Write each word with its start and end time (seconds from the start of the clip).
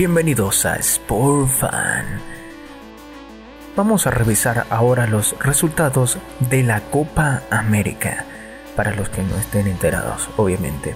Bienvenidos 0.00 0.64
a 0.64 0.76
Sport 0.76 1.46
Fan. 1.46 2.06
Vamos 3.76 4.06
a 4.06 4.10
revisar 4.10 4.64
ahora 4.70 5.06
los 5.06 5.38
resultados 5.40 6.16
de 6.48 6.62
la 6.62 6.80
Copa 6.80 7.42
América, 7.50 8.24
para 8.76 8.94
los 8.94 9.10
que 9.10 9.22
no 9.22 9.36
estén 9.36 9.66
enterados, 9.66 10.30
obviamente. 10.38 10.94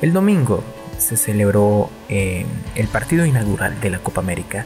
El 0.00 0.14
domingo 0.14 0.64
se 0.96 1.18
celebró 1.18 1.90
eh, 2.08 2.46
el 2.74 2.88
partido 2.88 3.26
inaugural 3.26 3.78
de 3.82 3.90
la 3.90 3.98
Copa 3.98 4.22
América. 4.22 4.64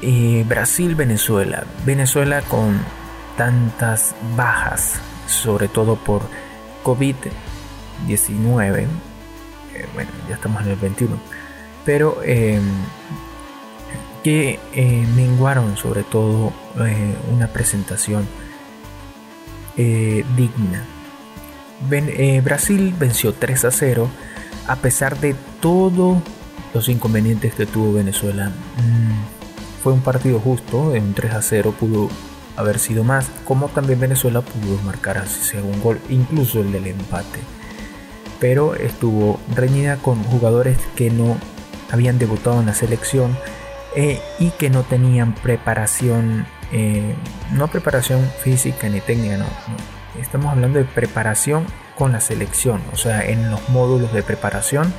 Eh, 0.00 0.44
Brasil-Venezuela. 0.46 1.64
Venezuela 1.84 2.40
con 2.42 2.80
tantas 3.36 4.14
bajas, 4.36 5.00
sobre 5.26 5.66
todo 5.66 5.96
por 5.96 6.22
COVID-19. 6.84 8.86
Eh, 9.74 9.88
bueno, 9.92 10.12
ya 10.28 10.36
estamos 10.36 10.62
en 10.62 10.68
el 10.68 10.76
21 10.76 11.18
pero 11.84 12.22
em, 12.24 12.62
que 14.22 14.60
eh, 14.74 15.06
menguaron 15.16 15.76
sobre 15.76 16.04
todo 16.04 16.52
eh, 16.80 17.16
una 17.32 17.48
presentación 17.48 18.26
eh, 19.76 20.24
digna. 20.36 20.86
Brasil 22.44 22.94
venció 22.96 23.34
3 23.34 23.64
a 23.64 23.70
0 23.72 24.08
a 24.68 24.76
pesar 24.76 25.18
de 25.18 25.34
todos 25.60 26.18
los 26.72 26.88
inconvenientes 26.88 27.54
que 27.54 27.66
tuvo 27.66 27.94
Venezuela. 27.94 28.50
Mm, 28.50 29.82
fue 29.82 29.92
un 29.92 30.00
partido 30.00 30.38
justo, 30.38 30.94
en 30.94 31.04
un 31.04 31.14
3 31.14 31.34
a 31.34 31.42
0 31.42 31.74
pudo 31.78 32.08
haber 32.56 32.78
sido 32.78 33.02
más, 33.02 33.26
como 33.44 33.68
también 33.68 33.98
Venezuela 33.98 34.42
pudo 34.42 34.80
marcar 34.84 35.18
así 35.18 35.56
un 35.56 35.80
gol, 35.82 35.98
incluso 36.08 36.60
el 36.60 36.70
del 36.70 36.86
empate. 36.86 37.40
Pero 38.38 38.74
estuvo 38.74 39.40
reñida 39.54 39.96
con 39.96 40.22
jugadores 40.24 40.78
que 40.94 41.10
no 41.10 41.36
habían 41.92 42.18
debutado 42.18 42.58
en 42.60 42.66
la 42.66 42.74
selección 42.74 43.36
eh, 43.94 44.20
y 44.38 44.50
que 44.50 44.70
no 44.70 44.82
tenían 44.82 45.34
preparación, 45.34 46.46
eh, 46.72 47.14
no 47.52 47.68
preparación 47.68 48.28
física 48.42 48.88
ni 48.88 49.00
técnica, 49.00 49.36
no, 49.36 49.46
Estamos 50.20 50.52
hablando 50.52 50.78
de 50.78 50.84
preparación 50.84 51.64
con 51.96 52.12
la 52.12 52.20
selección, 52.20 52.82
o 52.92 52.96
sea, 52.96 53.24
en 53.24 53.50
los 53.50 53.66
módulos 53.70 54.12
de 54.12 54.22
preparación 54.22 54.92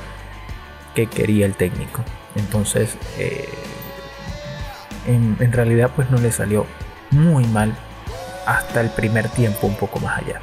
que 0.94 1.06
quería 1.06 1.46
el 1.46 1.54
técnico. 1.54 2.02
Entonces, 2.34 2.96
eh, 3.16 3.48
en, 5.06 5.36
en 5.38 5.52
realidad, 5.52 5.92
pues 5.94 6.10
no 6.10 6.18
le 6.18 6.32
salió 6.32 6.66
muy 7.12 7.44
mal 7.46 7.76
hasta 8.44 8.80
el 8.80 8.90
primer 8.90 9.28
tiempo, 9.28 9.68
un 9.68 9.76
poco 9.76 10.00
más 10.00 10.18
allá. 10.18 10.40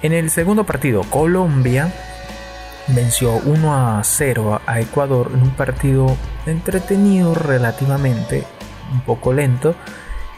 En 0.00 0.14
el 0.14 0.30
segundo 0.30 0.64
partido, 0.64 1.02
Colombia 1.02 1.92
venció 2.88 3.36
1 3.44 3.74
a 3.74 4.02
0 4.02 4.60
a 4.64 4.80
Ecuador 4.80 5.30
en 5.34 5.42
un 5.42 5.50
partido 5.50 6.16
entretenido 6.46 7.34
relativamente, 7.34 8.44
un 8.92 9.00
poco 9.02 9.32
lento, 9.32 9.74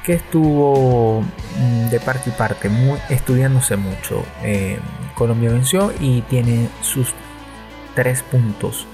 que 0.04 0.14
estuvo 0.14 1.22
mm, 1.22 1.90
de 1.90 2.00
parte 2.00 2.30
y 2.30 2.32
parte, 2.32 2.68
muy, 2.68 2.98
estudiándose 3.08 3.76
mucho. 3.76 4.24
Eh, 4.42 4.78
Colombia 5.14 5.50
venció 5.50 5.92
y 6.00 6.22
tiene 6.22 6.68
sus 6.80 7.14
tres 7.94 8.22
puntos. 8.22 8.86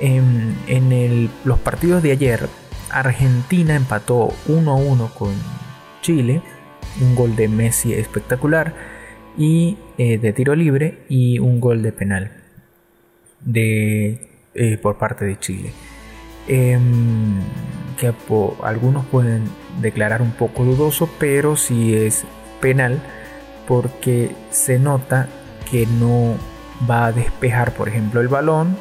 En, 0.00 0.56
en 0.68 1.30
los 1.44 1.58
partidos 1.58 2.02
de 2.02 2.12
ayer, 2.12 2.48
Argentina 2.90 3.74
empató 3.74 4.32
1 4.46 4.70
a 4.70 4.74
1 4.74 5.10
con 5.18 5.32
Chile, 6.02 6.42
un 7.00 7.16
gol 7.16 7.34
de 7.34 7.48
Messi 7.48 7.92
espectacular 7.92 8.74
y 9.36 9.78
eh, 9.98 10.18
de 10.18 10.32
tiro 10.32 10.54
libre 10.54 11.04
y 11.08 11.38
un 11.38 11.60
gol 11.60 11.82
de 11.82 11.92
penal 11.92 12.47
de, 13.40 14.28
eh, 14.54 14.78
por 14.78 14.98
parte 14.98 15.24
de 15.24 15.38
Chile. 15.38 15.72
Em, 16.46 17.40
que 17.98 18.12
algunos 18.62 19.04
pueden 19.06 19.44
declarar 19.80 20.22
un 20.22 20.32
poco 20.32 20.64
dudoso, 20.64 21.10
pero 21.18 21.56
si 21.56 21.94
es 21.94 22.24
penal 22.60 23.02
porque 23.66 24.34
se 24.50 24.78
nota 24.78 25.28
que 25.70 25.86
no 25.86 26.36
va 26.88 27.06
a 27.06 27.12
despejar, 27.12 27.74
por 27.74 27.88
ejemplo, 27.88 28.20
el 28.20 28.28
balón 28.28 28.76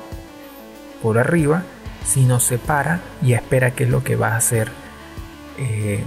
por 1.02 1.18
arriba, 1.18 1.64
sino 2.06 2.40
se 2.40 2.58
para 2.58 3.02
y 3.22 3.34
espera 3.34 3.72
que 3.72 3.84
es 3.84 3.90
lo 3.90 4.04
que 4.04 4.16
va 4.16 4.30
a 4.30 4.38
hacer 4.38 4.70
em, 5.58 6.06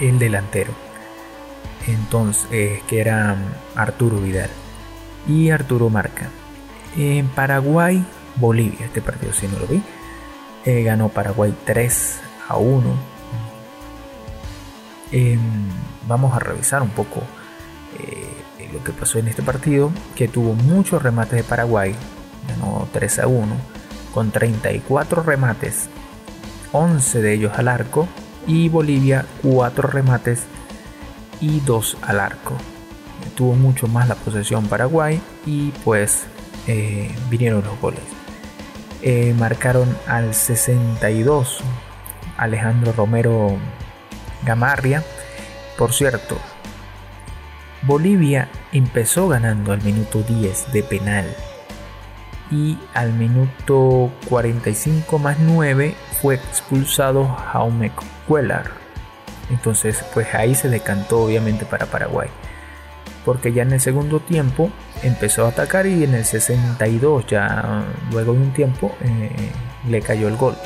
el 0.00 0.18
delantero. 0.18 0.72
Entonces, 1.86 2.82
que 2.86 3.00
era 3.00 3.36
Arturo 3.74 4.18
Vidal. 4.18 4.50
Y 5.26 5.50
Arturo 5.50 5.88
marca. 5.88 6.28
En 6.98 7.28
Paraguay, 7.28 8.04
Bolivia, 8.34 8.86
este 8.86 9.00
partido 9.00 9.32
si 9.32 9.46
no 9.46 9.56
lo 9.60 9.68
vi. 9.68 9.80
Eh, 10.64 10.82
ganó 10.82 11.08
Paraguay 11.10 11.54
3 11.64 12.20
a 12.48 12.56
1. 12.56 12.96
Em, 15.12 15.38
vamos 16.08 16.34
a 16.34 16.40
revisar 16.40 16.82
un 16.82 16.90
poco 16.90 17.22
eh, 18.00 18.68
lo 18.72 18.82
que 18.82 18.92
pasó 18.92 19.20
en 19.20 19.28
este 19.28 19.42
partido, 19.42 19.92
que 20.16 20.26
tuvo 20.26 20.54
muchos 20.54 21.00
remates 21.00 21.36
de 21.36 21.44
Paraguay, 21.44 21.94
ganó 22.48 22.88
3 22.92 23.20
a 23.20 23.26
1, 23.28 23.46
con 24.12 24.32
34 24.32 25.22
remates, 25.22 25.88
11 26.72 27.22
de 27.22 27.32
ellos 27.32 27.52
al 27.56 27.68
arco, 27.68 28.08
y 28.48 28.68
Bolivia 28.68 29.24
4 29.42 29.88
remates 29.88 30.42
y 31.40 31.60
2 31.60 31.96
al 32.02 32.18
arco. 32.18 32.56
Tuvo 33.36 33.54
mucho 33.54 33.86
más 33.86 34.08
la 34.08 34.16
posesión 34.16 34.66
Paraguay 34.66 35.20
y 35.46 35.70
pues 35.84 36.26
eh, 36.68 37.10
vinieron 37.30 37.64
los 37.64 37.80
goles. 37.80 38.02
Eh, 39.02 39.34
marcaron 39.38 39.96
al 40.06 40.34
62 40.34 41.60
Alejandro 42.36 42.92
Romero 42.92 43.56
Gamarria. 44.44 45.02
Por 45.76 45.92
cierto, 45.92 46.36
Bolivia 47.82 48.48
empezó 48.72 49.28
ganando 49.28 49.72
al 49.72 49.82
minuto 49.82 50.22
10 50.22 50.72
de 50.72 50.82
penal 50.82 51.26
y 52.50 52.78
al 52.94 53.12
minuto 53.12 54.12
45 54.28 55.18
más 55.18 55.38
9 55.38 55.94
fue 56.20 56.34
expulsado 56.34 57.26
Jaume 57.26 57.92
Cuellar. 58.26 58.72
Entonces, 59.50 60.04
pues 60.12 60.34
ahí 60.34 60.54
se 60.54 60.68
decantó 60.68 61.22
obviamente 61.22 61.64
para 61.64 61.86
Paraguay 61.86 62.28
porque 63.28 63.52
ya 63.52 63.60
en 63.62 63.72
el 63.74 63.80
segundo 63.82 64.20
tiempo 64.20 64.70
empezó 65.02 65.46
a 65.46 65.48
atacar 65.48 65.86
y 65.86 66.04
en 66.04 66.14
el 66.14 66.24
62 66.24 67.26
ya 67.26 67.84
luego 68.10 68.32
de 68.32 68.38
un 68.40 68.52
tiempo 68.52 68.94
eh, 69.02 69.30
le 69.88 70.00
cayó 70.00 70.28
el 70.28 70.36
gol. 70.36 70.56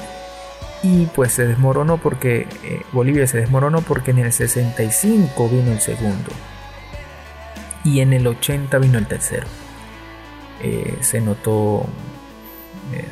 Y 0.82 1.06
pues 1.06 1.32
se 1.32 1.46
desmoronó 1.46 1.98
porque 1.98 2.48
eh, 2.64 2.82
Bolivia 2.92 3.26
se 3.26 3.38
desmoronó 3.38 3.82
porque 3.82 4.10
en 4.10 4.18
el 4.18 4.32
65 4.32 5.48
vino 5.48 5.72
el 5.72 5.80
segundo. 5.80 6.30
Y 7.84 8.00
en 8.00 8.12
el 8.12 8.26
80 8.26 8.78
vino 8.78 8.98
el 8.98 9.06
tercero. 9.06 9.46
Eh, 10.62 10.96
se 11.00 11.20
notó 11.20 11.86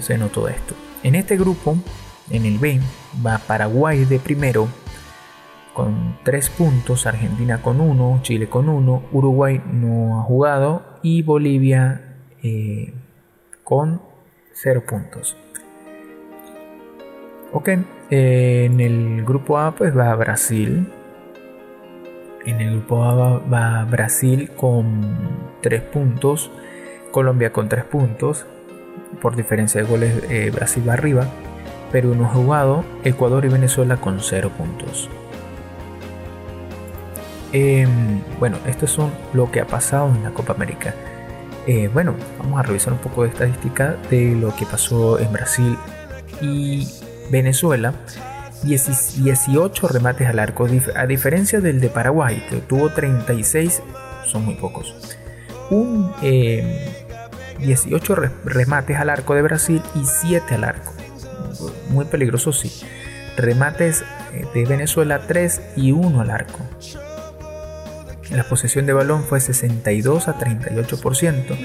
se 0.00 0.18
notó 0.18 0.46
esto. 0.46 0.74
En 1.02 1.14
este 1.14 1.38
grupo 1.38 1.74
en 2.28 2.44
el 2.44 2.58
B 2.58 2.80
va 3.24 3.38
Paraguay 3.38 4.04
de 4.04 4.18
primero 4.18 4.68
con 5.74 6.18
3 6.24 6.50
puntos, 6.50 7.06
Argentina 7.06 7.62
con 7.62 7.80
1, 7.80 8.20
Chile 8.22 8.48
con 8.48 8.68
1, 8.68 9.02
Uruguay 9.12 9.60
no 9.72 10.20
ha 10.20 10.22
jugado 10.22 10.82
y 11.02 11.22
Bolivia 11.22 12.16
eh, 12.42 12.92
con 13.64 14.02
0 14.52 14.84
puntos. 14.86 15.36
Ok, 17.52 17.68
en 18.10 18.80
el 18.80 19.24
grupo 19.24 19.58
A 19.58 19.74
pues 19.74 19.96
va 19.96 20.14
Brasil. 20.14 20.86
En 22.44 22.60
el 22.60 22.70
grupo 22.76 23.04
A 23.04 23.38
va, 23.38 23.84
Brasil 23.84 24.50
con 24.56 25.16
3 25.60 25.82
puntos, 25.82 26.50
Colombia 27.10 27.52
con 27.52 27.68
3 27.68 27.84
puntos. 27.84 28.46
Por 29.20 29.34
diferencia 29.34 29.82
de 29.82 29.88
goles 29.88 30.22
eh, 30.30 30.50
Brasil 30.54 30.88
va 30.88 30.94
arriba. 30.94 31.26
Perú 31.90 32.14
no 32.14 32.26
ha 32.26 32.28
jugado, 32.28 32.84
Ecuador 33.02 33.44
y 33.44 33.48
Venezuela 33.48 33.96
con 33.96 34.20
0 34.20 34.50
puntos. 34.56 35.10
Em, 37.52 38.22
bueno, 38.38 38.58
esto 38.66 38.84
es 38.84 38.96
lo 39.32 39.50
que 39.50 39.60
ha 39.60 39.66
pasado 39.66 40.08
en 40.14 40.22
la 40.22 40.30
Copa 40.30 40.52
América. 40.52 40.94
Eh, 41.66 41.90
bueno, 41.92 42.14
vamos 42.38 42.58
a 42.58 42.62
revisar 42.62 42.92
un 42.92 43.00
poco 43.00 43.24
de 43.24 43.30
estadística 43.30 43.96
de 44.10 44.34
lo 44.34 44.54
que 44.54 44.66
pasó 44.66 45.18
en 45.18 45.32
Brasil 45.32 45.76
y 46.40 46.88
Venezuela. 47.30 47.92
18 48.62 49.88
remates 49.88 50.28
al 50.28 50.38
arco, 50.38 50.68
a 50.94 51.06
diferencia 51.06 51.60
del 51.60 51.80
de 51.80 51.88
Paraguay, 51.88 52.44
que 52.50 52.56
tuvo 52.56 52.90
36, 52.90 53.82
son 54.26 54.44
muy 54.44 54.54
pocos. 54.54 54.94
Un 55.70 56.12
18 57.58 58.22
em, 58.22 58.30
remates 58.44 58.96
al 58.96 59.10
arco 59.10 59.34
de 59.34 59.42
Brasil 59.42 59.82
y 59.94 60.04
7 60.04 60.54
al 60.54 60.64
arco. 60.64 60.92
Muy 61.88 62.04
peligroso, 62.04 62.52
sí. 62.52 62.70
Remates 63.36 64.04
eh, 64.32 64.44
de 64.54 64.64
Venezuela 64.66 65.26
3 65.26 65.60
y 65.76 65.92
1 65.92 66.20
al 66.20 66.30
arco. 66.30 66.58
La 68.30 68.44
posesión 68.44 68.86
de 68.86 68.92
balón 68.92 69.24
fue 69.24 69.40
62 69.40 70.28
a 70.28 70.38
38%. 70.38 71.56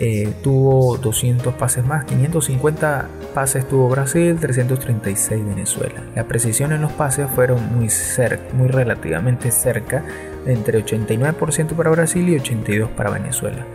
eh, 0.00 0.32
tuvo 0.44 0.96
200 0.96 1.54
pases 1.54 1.84
más, 1.84 2.04
550 2.04 3.08
pases 3.34 3.66
tuvo 3.66 3.88
Brasil, 3.88 4.38
336 4.38 5.44
Venezuela. 5.44 6.02
La 6.14 6.24
precisión 6.24 6.72
en 6.72 6.82
los 6.82 6.92
pases 6.92 7.28
fueron 7.34 7.74
muy, 7.74 7.88
cerca, 7.88 8.52
muy 8.52 8.68
relativamente 8.68 9.50
cerca, 9.50 10.04
entre 10.46 10.84
89% 10.84 11.74
para 11.74 11.90
Brasil 11.90 12.28
y 12.28 12.38
82% 12.38 12.90
para 12.90 13.10
Venezuela. 13.10 13.66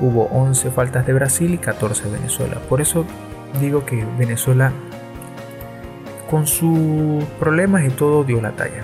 Hubo 0.00 0.24
11 0.24 0.70
faltas 0.70 1.06
de 1.06 1.14
Brasil 1.14 1.54
y 1.54 1.58
14 1.58 2.04
de 2.04 2.10
Venezuela. 2.10 2.58
Por 2.68 2.80
eso 2.82 3.06
digo 3.60 3.86
que 3.86 4.04
Venezuela 4.18 4.72
con 6.30 6.46
sus 6.46 7.24
problemas 7.38 7.84
y 7.84 7.88
todo 7.88 8.24
dio 8.24 8.40
la 8.40 8.50
talla. 8.52 8.82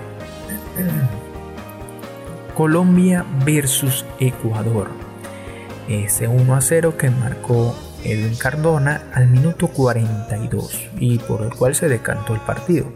Colombia 2.60 3.24
versus 3.42 4.04
Ecuador 4.18 4.90
ese 5.88 6.28
1 6.28 6.54
a 6.54 6.60
0 6.60 6.94
que 6.98 7.08
marcó 7.08 7.74
Edwin 8.04 8.36
Cardona 8.36 9.04
al 9.14 9.28
minuto 9.28 9.68
42 9.68 10.90
y 10.98 11.16
por 11.20 11.40
el 11.40 11.54
cual 11.54 11.74
se 11.74 11.88
decantó 11.88 12.34
el 12.34 12.42
partido. 12.42 12.92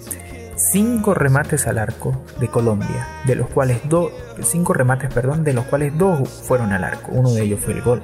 Cinco 0.55 1.15
remates 1.15 1.67
al 1.67 1.79
arco 1.79 2.27
de 2.39 2.49
Colombia, 2.49 3.09
de 3.25 3.37
los 3.37 3.49
cuales 3.49 3.81
dos, 3.89 4.13
cinco 4.43 4.75
remates, 4.75 5.09
perdón, 5.15 5.45
de 5.45 5.55
los 5.55 5.65
cuales 5.65 5.97
dos 5.97 6.29
fueron 6.29 6.75
al 6.75 6.85
arco, 6.85 7.13
uno 7.13 7.31
de 7.31 7.45
ellos 7.45 7.61
fue 7.61 7.73
el 7.73 7.81
gol. 7.81 8.03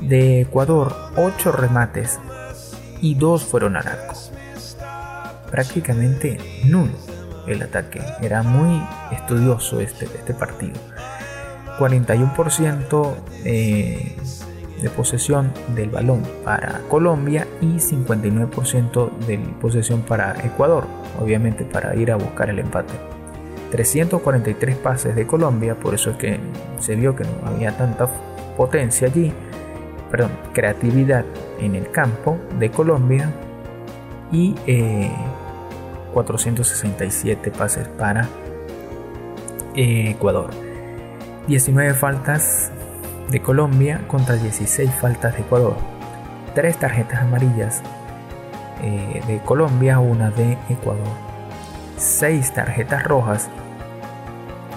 De 0.00 0.42
Ecuador, 0.42 0.94
ocho 1.16 1.50
remates 1.50 2.20
y 3.00 3.16
dos 3.16 3.42
fueron 3.42 3.74
al 3.74 3.88
arco. 3.88 4.14
Prácticamente 5.50 6.38
nulo 6.66 7.11
el 7.46 7.62
ataque, 7.62 8.00
era 8.20 8.42
muy 8.42 8.82
estudioso 9.10 9.80
este, 9.80 10.06
este 10.06 10.34
partido. 10.34 10.78
41% 11.78 13.14
eh, 13.44 14.16
de 14.80 14.90
posesión 14.90 15.52
del 15.74 15.90
balón 15.90 16.22
para 16.44 16.80
Colombia 16.88 17.46
y 17.60 17.76
59% 17.76 19.10
de 19.26 19.38
posesión 19.60 20.02
para 20.02 20.34
Ecuador, 20.44 20.84
obviamente 21.20 21.64
para 21.64 21.94
ir 21.96 22.10
a 22.10 22.16
buscar 22.16 22.50
el 22.50 22.58
empate. 22.58 22.94
343 23.70 24.76
pases 24.76 25.14
de 25.16 25.26
Colombia, 25.26 25.74
por 25.76 25.94
eso 25.94 26.10
es 26.10 26.16
que 26.16 26.38
se 26.78 26.94
vio 26.94 27.16
que 27.16 27.24
no 27.24 27.46
había 27.46 27.74
tanta 27.76 28.06
potencia 28.56 29.08
allí, 29.08 29.32
perdón, 30.10 30.32
creatividad 30.52 31.24
en 31.58 31.74
el 31.74 31.90
campo 31.90 32.38
de 32.58 32.70
Colombia 32.70 33.32
y 34.30 34.54
467 36.12 37.48
eh, 37.48 37.52
pases 37.56 37.88
para 37.88 38.28
eh, 39.74 40.10
Ecuador. 40.10 40.50
19 41.46 41.94
faltas 41.94 42.70
de 43.30 43.40
Colombia 43.40 44.00
contra 44.06 44.36
16 44.36 44.90
faltas 44.94 45.34
de 45.34 45.40
Ecuador. 45.40 45.76
3 46.54 46.76
tarjetas 46.76 47.20
amarillas 47.22 47.82
eh, 48.82 49.22
de 49.26 49.38
Colombia, 49.40 49.98
una 49.98 50.30
de 50.30 50.58
Ecuador. 50.68 51.06
6 51.96 52.52
tarjetas 52.52 53.04
rojas. 53.04 53.48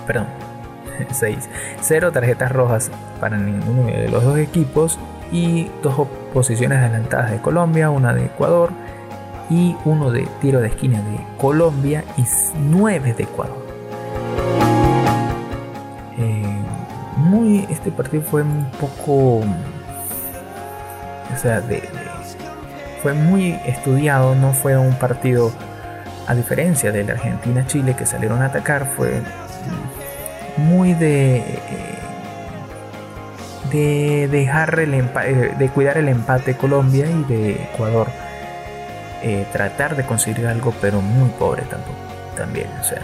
Perdón, 0.08 0.28
6. 1.12 1.50
0 1.82 2.12
tarjetas 2.12 2.52
rojas 2.52 2.92
para 3.20 3.38
ninguno 3.38 3.88
de 3.88 4.10
los 4.10 4.24
dos 4.24 4.38
equipos 4.38 5.00
y 5.32 5.70
dos 5.84 6.08
posiciones 6.34 6.80
adelantadas 6.80 7.32
de 7.32 7.42
Colombia, 7.42 7.90
una 7.90 8.14
de 8.14 8.26
Ecuador 8.26 8.72
y 9.50 9.76
uno 9.86 10.12
de 10.12 10.28
tiro 10.42 10.62
de 10.62 10.68
esquina 10.68 11.00
de 11.02 11.20
Colombia 11.38 12.04
y 12.18 12.24
9 12.58 13.14
de 13.14 13.24
Ecuador. 13.24 13.66
este 17.86 17.92
partido 17.92 18.24
fue 18.24 18.42
un 18.42 18.66
poco, 18.80 19.38
o 19.40 19.46
sea, 21.40 21.62
fue 23.02 23.14
muy 23.14 23.52
estudiado, 23.66 24.36
no 24.36 24.54
fue 24.54 24.78
un 24.78 24.96
partido, 24.96 25.52
a 26.28 26.34
diferencia 26.34 26.92
de 26.92 27.04
la 27.04 27.14
Argentina-Chile 27.14 27.96
que 27.96 28.06
salieron 28.06 28.42
a 28.42 28.46
atacar, 28.46 28.88
fue 28.96 29.22
muy 30.58 30.94
de, 30.94 31.44
de 33.72 34.28
dejar 34.32 34.80
el 34.80 34.96
empate, 34.96 35.54
de 35.58 35.70
cuidar 35.70 35.98
el 35.98 36.10
empate 36.10 36.56
Colombia 36.56 37.06
y 37.06 37.24
de 37.26 37.52
Ecuador. 37.52 38.08
Eh, 39.28 39.48
tratar 39.52 39.96
de 39.96 40.06
conseguir 40.06 40.46
algo, 40.46 40.72
pero 40.80 41.02
muy 41.02 41.30
pobre 41.30 41.64
tampoco, 41.64 41.98
también, 42.38 42.68
o 42.80 42.84
sea, 42.84 43.02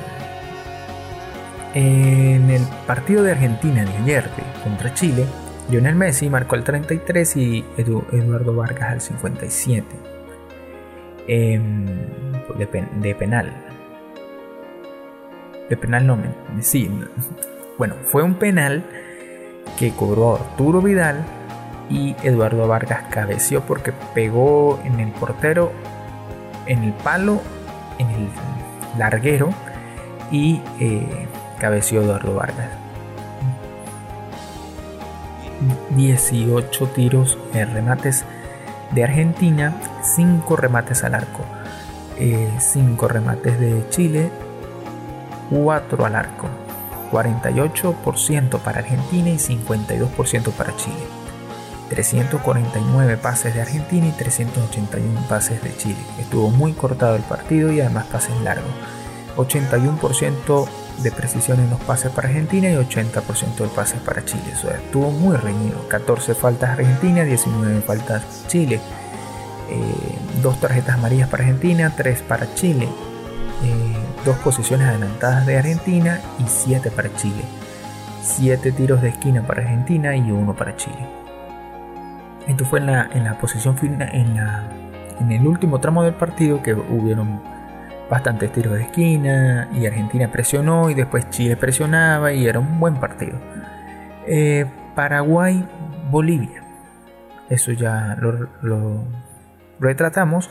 en 1.74 2.50
el 2.50 2.62
partido 2.86 3.24
de 3.24 3.32
Argentina 3.32 3.84
de 3.84 3.98
ayer 4.04 4.30
contra 4.64 4.94
Chile, 4.94 5.26
Lionel 5.70 5.96
Messi 5.96 6.30
marcó 6.30 6.56
el 6.56 6.64
33 6.64 7.38
y 7.38 7.66
Eduardo 7.78 8.54
Vargas 8.56 8.92
al 8.92 9.02
57 9.02 9.86
em, 11.28 11.86
de, 12.58 13.16
penal. 13.16 13.54
De 15.70 15.78
penal 15.78 16.06
no, 16.06 16.18
sí. 16.60 16.92
Bueno, 17.78 17.96
fue 18.06 18.22
un 18.22 18.36
penal 18.36 18.84
que 19.80 19.92
cobró 19.92 20.36
Arturo 20.36 20.82
Vidal 20.82 21.24
y 21.90 22.16
Eduardo 22.22 22.68
Vargas 22.68 23.06
cabeció 23.10 23.62
porque 23.62 23.92
pegó 24.14 24.80
en 24.84 25.00
el 25.00 25.12
portero, 25.14 25.72
en 26.66 26.84
el 26.84 26.94
palo, 26.94 27.42
en 27.98 28.10
el 28.10 28.30
larguero 28.98 29.50
y 30.32 30.62
eh, 30.80 31.28
cabeció 31.60 32.02
Eduardo 32.02 32.36
Vargas. 32.36 32.70
18 35.96 36.88
tiros 36.88 37.38
en 37.54 37.72
remates 37.74 38.26
de 38.92 39.04
Argentina, 39.04 39.76
5 40.02 40.56
remates 40.56 41.04
al 41.04 41.16
arco, 41.16 41.46
5 42.18 43.06
eh, 43.06 43.10
remates 43.10 43.60
de 43.60 43.86
Chile, 43.90 44.32
4 45.52 46.06
al 46.06 46.16
arco, 46.16 46.48
48% 47.12 48.60
para 48.60 48.80
Argentina 48.80 49.30
y 49.30 49.38
52% 49.38 50.52
para 50.52 50.76
Chile. 50.78 51.21
349 51.92 53.18
pases 53.18 53.54
de 53.54 53.62
Argentina 53.62 54.08
y 54.08 54.12
381 54.14 55.28
pases 55.28 55.62
de 55.62 55.76
Chile. 55.76 56.00
Estuvo 56.18 56.50
muy 56.50 56.72
cortado 56.72 57.18
el 57.18 57.22
partido 57.24 57.70
y 57.74 57.82
además 57.82 58.06
pases 58.06 58.40
largos. 58.42 58.72
81% 59.36 60.68
de 61.04 61.12
precisión 61.12 61.60
en 61.60 61.70
los 61.70 61.82
pases 61.82 62.12
para 62.12 62.30
Argentina 62.30 62.70
y 62.70 62.76
80% 62.76 63.56
de 63.58 63.68
pases 63.68 64.00
para 64.00 64.24
Chile. 64.24 64.54
O 64.56 64.62
sea, 64.62 64.78
estuvo 64.78 65.12
muy 65.12 65.36
reñido. 65.36 65.86
14 65.90 66.34
faltas 66.34 66.72
Argentina, 66.72 67.26
19 67.26 67.82
faltas 67.82 68.24
Chile. 68.48 68.80
Eh, 69.70 70.18
dos 70.42 70.62
tarjetas 70.62 70.96
amarillas 70.96 71.28
para 71.28 71.44
Argentina, 71.44 71.94
3 71.96 72.22
para 72.22 72.54
Chile. 72.56 72.88
Eh, 73.64 73.96
dos 74.24 74.38
posiciones 74.38 74.88
adelantadas 74.88 75.46
de 75.46 75.58
Argentina 75.58 76.22
y 76.40 76.44
7 76.48 76.90
para 76.90 77.14
Chile. 77.18 77.44
7 78.24 78.72
tiros 78.72 79.02
de 79.02 79.10
esquina 79.10 79.46
para 79.46 79.64
Argentina 79.64 80.16
y 80.16 80.32
1 80.32 80.56
para 80.56 80.78
Chile. 80.78 81.21
Esto 82.48 82.66
fue 82.66 82.80
en 82.80 82.88
la, 82.88 83.10
en 83.14 83.24
la 83.24 83.38
posición 83.38 83.78
final, 83.78 84.10
en, 84.14 84.36
la, 84.36 84.70
en 85.20 85.32
el 85.32 85.46
último 85.46 85.80
tramo 85.80 86.04
del 86.04 86.14
partido 86.14 86.62
que 86.62 86.74
hubieron 86.74 87.42
bastantes 88.10 88.52
tiros 88.52 88.74
de 88.74 88.84
esquina 88.84 89.70
y 89.74 89.86
Argentina 89.86 90.30
presionó 90.30 90.90
y 90.90 90.94
después 90.94 91.30
Chile 91.30 91.56
presionaba 91.56 92.34
y 92.34 92.46
era 92.46 92.60
un 92.60 92.80
buen 92.80 92.96
partido. 92.96 93.40
Eh, 94.28 94.66
Paraguay, 94.96 95.66
Bolivia. 96.10 96.64
Eso 97.50 97.72
ya 97.72 98.18
lo, 98.20 99.06
retratamos. 99.80 100.50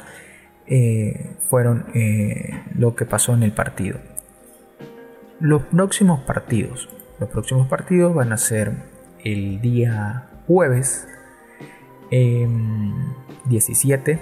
Eh, 0.67 1.37
fueron 1.49 1.87
eh, 1.95 2.63
lo 2.75 2.95
que 2.95 3.05
pasó 3.05 3.35
en 3.35 3.43
el 3.43 3.53
partido. 3.53 3.99
Los 5.39 5.63
próximos 5.65 6.21
partidos. 6.21 6.89
Los 7.19 7.29
próximos 7.29 7.69
partidos 7.69 8.15
van 8.15 8.33
a 8.33 8.39
ser 8.39 8.73
el 9.23 9.61
día 9.61 10.29
jueves 10.47 11.07
17. 12.11 14.13
Em, 14.13 14.19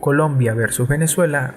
Colombia 0.00 0.54
versus 0.54 0.88
Venezuela 0.88 1.54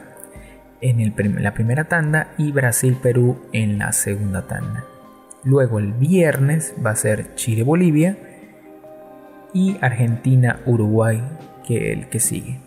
en 0.81 1.43
la 1.43 1.53
primera 1.53 1.86
tanda 1.86 2.33
y 2.38 2.51
Brasil-Perú 2.51 3.38
en 3.53 3.77
la 3.77 3.91
segunda 3.91 4.48
tanda. 4.48 4.86
Luego 5.43 5.79
el 5.79 5.93
viernes 5.93 6.74
va 6.83 6.91
a 6.91 6.95
ser 6.95 7.36
Chile-Bolivia 7.36 8.17
y 9.53 9.77
Argentina-Uruguay, 9.81 11.24
que 11.65 11.93
el 11.93 12.10
que 12.10 12.19
sigue. 12.19 12.60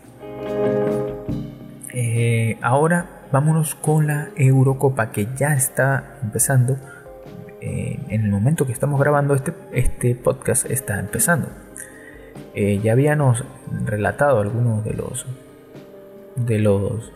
Eh, 1.93 2.57
ahora 2.61 3.09
vámonos 3.31 3.75
con 3.75 4.07
la 4.07 4.29
Eurocopa 4.35 5.11
que 5.11 5.27
ya 5.35 5.53
está 5.53 6.17
empezando. 6.21 6.77
Eh, 7.61 7.99
en 8.09 8.23
el 8.23 8.29
momento 8.29 8.65
que 8.65 8.73
estamos 8.73 8.99
grabando 8.99 9.33
este, 9.33 9.53
este 9.71 10.15
podcast 10.15 10.69
está 10.69 10.99
empezando. 10.99 11.47
Eh, 12.55 12.79
ya 12.81 12.93
habíamos 12.93 13.43
relatado 13.85 14.39
algunos 14.39 14.83
de 14.83 14.93
los 14.93 15.25
de 16.35 16.59
los 16.59 17.11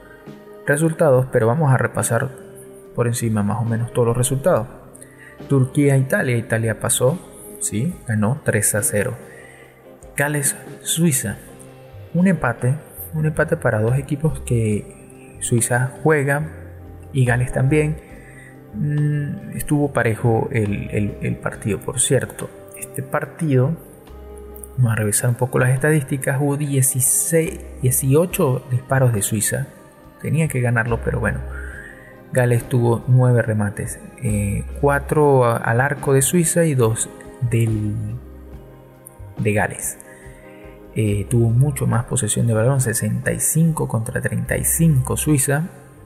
resultados, 0.65 1.27
pero 1.31 1.47
vamos 1.47 1.73
a 1.73 1.77
repasar 1.77 2.29
por 2.95 3.07
encima 3.07 3.43
más 3.43 3.61
o 3.61 3.65
menos 3.65 3.91
todos 3.93 4.07
los 4.09 4.17
resultados. 4.17 4.67
Turquía-Italia, 5.47 6.37
Italia 6.37 6.79
pasó, 6.79 7.17
sí, 7.59 7.95
ganó 8.07 8.41
3 8.43 8.75
a 8.75 8.83
0. 8.83 9.13
Gales-Suiza. 10.15 11.37
Un 12.13 12.27
empate, 12.27 12.75
un 13.13 13.25
empate 13.25 13.55
para 13.55 13.81
dos 13.81 13.97
equipos 13.97 14.41
que 14.41 15.37
Suiza 15.39 15.93
juega 16.03 16.49
y 17.13 17.25
Gales 17.25 17.51
también. 17.51 17.97
Mm, 18.73 19.55
estuvo 19.55 19.93
parejo 19.93 20.49
el, 20.51 21.37
partido, 21.41 21.79
por 21.79 21.99
cierto. 21.99 22.49
Este 22.77 23.01
partido, 23.03 23.71
vamos 24.79 24.93
a 24.93 24.95
revisar 24.95 25.29
un 25.29 25.35
poco 25.35 25.59
las 25.59 25.71
estadísticas, 25.71 26.37
hubo 26.39 26.55
16, 26.55 27.81
18 27.81 28.63
disparos 28.71 29.13
de 29.13 29.21
Suiza. 29.21 29.67
Tenía 30.21 30.47
que 30.47 30.61
ganarlo, 30.61 31.01
pero 31.03 31.19
bueno. 31.19 31.39
Gales 32.31 32.63
tuvo 32.69 33.03
9 33.07 33.41
remates, 33.41 33.99
4 34.81 35.55
eh, 35.57 35.61
al 35.63 35.81
arco 35.81 36.13
de 36.13 36.21
Suiza 36.21 36.63
y 36.63 36.75
2 36.75 37.09
del, 37.49 37.95
de 39.37 39.53
Gales. 39.53 39.97
Eh, 40.95 41.25
tuvo 41.29 41.49
mucho 41.49 41.85
más 41.87 42.05
posesión 42.05 42.47
de 42.47 42.53
balón, 42.53 42.79
65 42.79 43.87
contra 43.87 44.21
35 44.21 45.17
Suiza, 45.17 45.63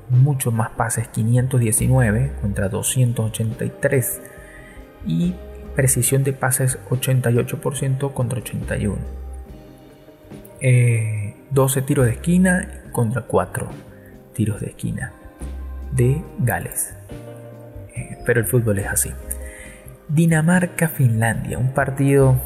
mucho 0.10 0.52
más 0.52 0.72
pases, 0.72 1.10
519 1.10 2.34
contra 2.42 2.70
283 2.70 4.22
y 5.06 5.36
precisión 5.76 6.24
de 6.24 6.34
pases 6.34 6.80
88% 6.90 8.14
contra 8.14 8.40
81. 8.40 8.98
12 11.52 11.80
eh, 11.80 11.84
tiros 11.84 12.06
de 12.06 12.12
esquina 12.12 12.84
contra 12.92 13.24
4 13.24 13.70
tiros 14.34 14.62
de 14.62 14.68
esquina 14.68 15.14
de 15.92 16.24
Gales. 16.40 16.96
Eh, 17.96 18.18
pero 18.26 18.40
el 18.40 18.46
fútbol 18.46 18.80
es 18.80 18.88
así. 18.88 19.12
Dinamarca-Finlandia, 20.10 21.58
un 21.58 21.74
partido 21.74 22.40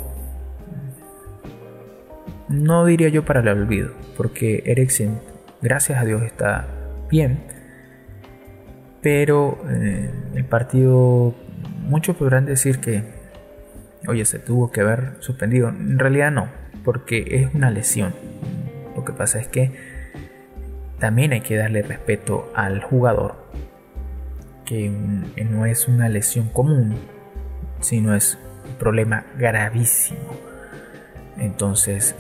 no 2.50 2.86
diría 2.86 3.10
yo 3.10 3.26
para 3.26 3.42
el 3.42 3.48
olvido, 3.50 3.92
porque 4.16 4.64
Eriksen, 4.66 5.20
gracias 5.62 6.02
a 6.02 6.06
Dios, 6.06 6.24
está 6.24 6.66
bien, 7.10 7.40
pero 9.02 9.60
eh, 9.70 10.10
el 10.36 10.46
partido, 10.46 11.36
muchos 11.82 12.16
podrán 12.16 12.46
decir 12.46 12.80
que, 12.80 13.17
oye, 14.08 14.26
se 14.26 14.40
tuvo 14.40 14.72
que 14.72 14.82
haber 14.82 15.16
suspendido. 15.20 15.70
En 15.70 16.00
realidad 16.00 16.32
no, 16.32 16.48
porque 16.84 17.26
es 17.30 17.54
una 17.54 17.70
lesión. 17.70 18.14
Lo 18.96 19.06
que 19.06 19.14
pasa 19.14 19.40
es 19.40 19.48
que 19.48 19.72
también 21.00 21.32
hay 21.34 21.42
que 21.42 21.56
darle 21.56 21.84
respeto 21.84 22.52
al 22.56 22.82
jugador, 22.82 23.36
que 24.66 24.90
no 24.90 25.66
es 25.66 25.88
una 25.88 26.10
lesión 26.10 26.50
común, 26.50 26.96
sino 27.80 28.16
es 28.16 28.38
un 28.68 28.76
problema 28.76 29.26
gravísimo. 29.38 30.20
Entonces, 31.38 32.16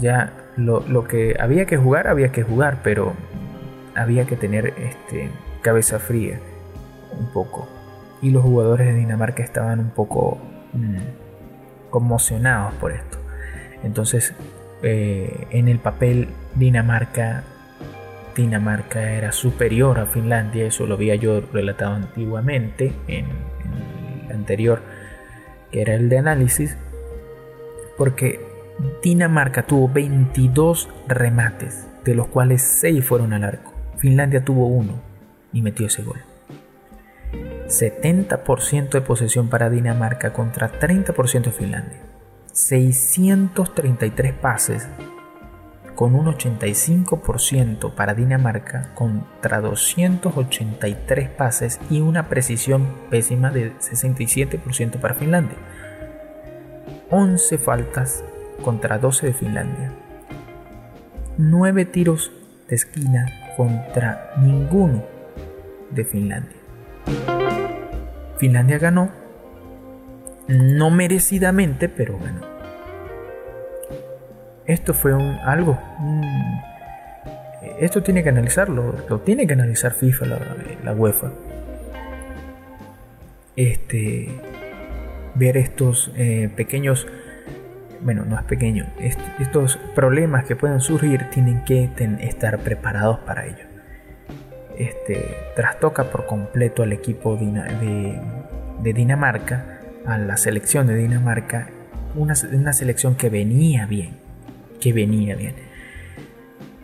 ya 0.00 0.32
lo, 0.56 1.04
que 1.04 1.36
había 1.38 1.66
que 1.66 1.76
jugar, 1.76 2.08
había 2.08 2.32
que 2.32 2.42
jugar, 2.42 2.80
pero 2.82 3.14
había 3.94 4.26
que 4.26 4.36
tener 4.36 4.74
este, 4.76 5.30
cabeza 5.62 5.98
fría 5.98 6.40
un 7.18 7.32
poco. 7.32 7.68
Y 8.24 8.30
los 8.30 8.42
jugadores 8.42 8.88
de 8.88 8.94
Dinamarca 8.94 9.44
estaban 9.44 9.78
un 9.78 9.90
poco 9.90 10.38
mm, 10.72 11.90
conmocionados 11.90 12.74
por 12.74 12.90
esto. 12.90 13.18
Entonces, 13.84 14.34
eh, 14.82 15.46
en 15.50 15.68
el 15.68 15.78
papel, 15.78 16.28
Dinamarca 16.56 17.44
Dinamarca 18.34 19.12
era 19.12 19.32
superior 19.32 19.98
a 19.98 20.06
Finlandia, 20.06 20.66
eso 20.66 20.86
lo 20.86 20.94
había 20.94 21.14
yo 21.14 21.40
relatado 21.52 21.94
antiguamente 21.94 22.92
en, 23.06 23.26
el 24.26 24.32
anterior, 24.32 24.82
que 25.70 25.82
era 25.82 25.94
el 25.94 26.08
de 26.08 26.18
análisis, 26.18 26.76
porque 27.96 28.40
Dinamarca 29.02 29.64
tuvo 29.66 29.88
22 29.88 30.88
remates, 31.06 31.86
de 32.04 32.14
los 32.14 32.26
cuales 32.26 32.62
6 32.80 33.04
fueron 33.04 33.32
al 33.32 33.44
arco. 33.44 33.72
Finlandia 33.98 34.44
tuvo 34.44 34.66
uno 34.66 35.00
y 35.52 35.62
metió 35.62 35.86
ese 35.86 36.02
gol. 36.02 36.18
70% 37.68 38.90
de 38.90 39.00
posesión 39.00 39.48
para 39.48 39.70
Dinamarca 39.70 40.32
contra 40.32 40.70
30% 40.70 41.44
de 41.44 41.52
Finlandia. 41.52 42.00
633 42.52 44.32
pases 44.34 44.86
con 45.94 46.14
un 46.14 46.26
85% 46.26 47.94
para 47.94 48.14
Dinamarca 48.14 48.90
contra 48.94 49.60
283 49.60 51.30
pases 51.30 51.80
y 51.90 52.00
una 52.00 52.28
precisión 52.28 52.86
pésima 53.10 53.50
de 53.50 53.72
67% 53.78 54.98
para 54.98 55.14
Finlandia. 55.14 55.56
11 57.10 57.58
faltas 57.58 58.24
contra 58.64 58.98
12 58.98 59.28
de 59.28 59.34
Finlandia. 59.34 59.92
9 61.38 61.84
tiros 61.86 62.32
de 62.68 62.76
esquina 62.76 63.26
contra 63.56 64.32
ninguno 64.38 65.04
de 65.90 66.04
Finlandia. 66.04 67.53
Finlandia 68.44 68.76
ganó, 68.76 69.10
no 70.48 70.90
merecidamente, 70.90 71.88
pero 71.88 72.18
bueno, 72.18 72.42
esto 74.66 74.92
fue 74.92 75.14
un, 75.14 75.38
algo. 75.46 75.78
esto 77.80 78.02
tiene 78.02 78.22
que 78.22 78.28
analizarlo, 78.28 78.96
lo 79.08 79.20
tiene 79.20 79.46
que 79.46 79.54
analizar 79.54 79.94
FIFA, 79.94 80.26
la, 80.84 80.92
UEFA. 80.92 81.32
Este, 83.56 84.28
ver 85.36 85.56
estos 85.56 86.12
eh, 86.14 86.50
pequeños, 86.54 87.06
bueno, 88.02 88.26
no 88.26 88.36
es 88.36 88.44
pequeño, 88.44 88.84
estos 89.40 89.78
problemas 89.94 90.44
que 90.44 90.54
pueden 90.54 90.80
surgir 90.80 91.30
tienen 91.30 91.64
que 91.64 91.88
estar 92.20 92.58
preparados 92.58 93.20
para 93.20 93.46
ello. 93.46 93.73
Este, 94.78 95.36
trastoca 95.54 96.10
por 96.10 96.26
completo 96.26 96.82
al 96.82 96.92
equipo 96.92 97.36
de, 97.36 98.92
Dinamarca, 98.92 99.80
a 100.06 100.18
la 100.18 100.36
selección 100.36 100.86
de 100.86 100.96
Dinamarca, 100.96 101.68
una, 102.14 102.34
una 102.52 102.72
selección 102.72 103.14
que 103.14 103.30
venía 103.30 103.86
bien 103.86 104.24
que 104.84 104.92
venía 104.92 105.34
bien. 105.34 105.54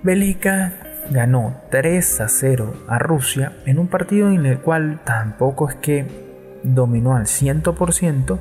Bélgica 0.03 0.73
ganó 1.11 1.61
3 1.71 2.23
a 2.23 2.29
0 2.29 2.75
a 2.89 2.99
Rusia 2.99 3.53
en 3.67 3.79
un 3.79 3.89
partido 3.89 4.31
en 4.31 4.47
el 4.47 4.61
cual 4.61 5.01
tampoco 5.05 5.69
es 5.69 5.75
que 5.77 6.07
dominó 6.63 7.15
al 7.15 7.27
100% 7.27 8.39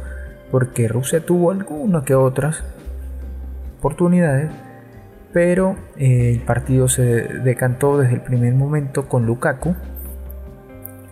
porque 0.50 0.88
Rusia 0.88 1.26
tuvo 1.26 1.52
algunas 1.52 2.04
que 2.04 2.16
otras 2.16 2.64
oportunidades, 3.80 4.50
pero 5.34 5.76
eh, 5.98 6.32
el 6.34 6.42
partido 6.42 6.88
se 6.88 7.04
decantó 7.04 7.98
desde 7.98 8.16
el 8.16 8.22
primer 8.22 8.54
momento 8.54 9.08
con 9.08 9.26
Lukaku 9.26 9.76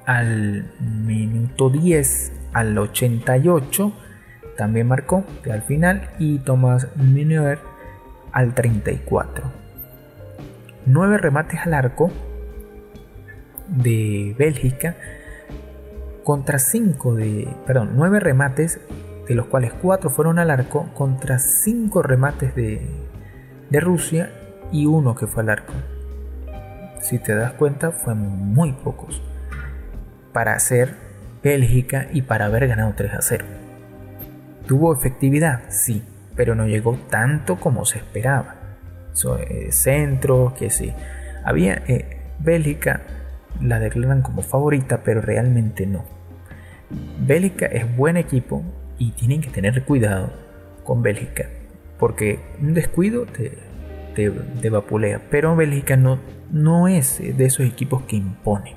al 0.05 0.71
minuto 0.79 1.69
10 1.69 2.31
al 2.53 2.77
88 2.77 3.93
también 4.57 4.87
marcó 4.87 5.23
al 5.49 5.61
final 5.61 6.09
y 6.17 6.39
Thomas 6.39 6.87
Müller 6.95 7.59
al 8.31 8.53
34. 8.53 9.43
9 10.85 11.17
remates 11.17 11.59
al 11.63 11.73
arco 11.73 12.11
de 13.67 14.35
Bélgica 14.37 14.95
contra 16.23 16.59
5 16.59 17.15
de, 17.15 17.47
perdón, 17.65 17.91
9 17.95 18.19
remates 18.19 18.79
de 19.27 19.35
los 19.35 19.45
cuales 19.45 19.73
4 19.73 20.09
fueron 20.09 20.39
al 20.39 20.49
arco 20.49 20.89
contra 20.93 21.39
5 21.39 22.01
remates 22.01 22.55
de, 22.55 22.81
de 23.69 23.79
Rusia 23.79 24.31
y 24.71 24.85
uno 24.85 25.15
que 25.15 25.27
fue 25.27 25.43
al 25.43 25.49
arco. 25.49 25.73
Si 27.01 27.19
te 27.19 27.35
das 27.35 27.53
cuenta, 27.53 27.91
fueron 27.91 28.53
muy 28.53 28.73
pocos 28.73 29.21
para 30.33 30.53
hacer 30.53 30.95
Bélgica 31.43 32.07
y 32.11 32.23
para 32.23 32.45
haber 32.45 32.67
ganado 32.67 32.93
3 32.95 33.13
a 33.13 33.21
0. 33.21 33.45
¿Tuvo 34.67 34.93
efectividad? 34.93 35.61
Sí, 35.69 36.03
pero 36.35 36.55
no 36.55 36.67
llegó 36.67 36.97
tanto 37.09 37.57
como 37.57 37.85
se 37.85 37.99
esperaba. 37.99 38.55
Eh, 39.39 39.71
centro, 39.71 40.53
que 40.57 40.69
sí. 40.69 40.93
Había 41.43 41.81
eh, 41.87 42.17
Bélgica 42.39 43.01
la 43.61 43.79
declaran 43.79 44.21
como 44.21 44.41
favorita, 44.43 45.01
pero 45.03 45.21
realmente 45.21 45.87
no. 45.87 46.05
Bélgica 47.19 47.65
es 47.65 47.95
buen 47.97 48.17
equipo 48.17 48.63
y 48.97 49.11
tienen 49.11 49.41
que 49.41 49.49
tener 49.49 49.83
cuidado 49.83 50.31
con 50.83 51.01
Bélgica, 51.01 51.49
porque 51.99 52.39
un 52.61 52.73
descuido 52.73 53.25
te, 53.25 53.57
te, 54.15 54.69
vapulea. 54.69 55.21
Pero 55.29 55.55
Bélgica 55.55 55.95
no, 55.97 56.19
no 56.51 56.87
es 56.87 57.19
de 57.19 57.45
esos 57.45 57.65
equipos 57.65 58.03
que 58.03 58.15
imponen. 58.15 58.75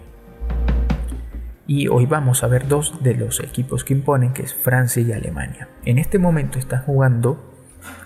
Y 1.66 1.88
hoy 1.88 2.06
vamos 2.06 2.42
a 2.42 2.48
ver 2.48 2.66
dos 2.66 3.02
de 3.02 3.14
los 3.14 3.40
equipos 3.40 3.84
que 3.84 3.94
imponen, 3.94 4.32
que 4.32 4.42
es 4.42 4.54
Francia 4.54 5.02
y 5.02 5.12
Alemania. 5.12 5.68
En 5.84 5.98
este 5.98 6.18
momento 6.18 6.58
están 6.58 6.82
jugando 6.82 7.54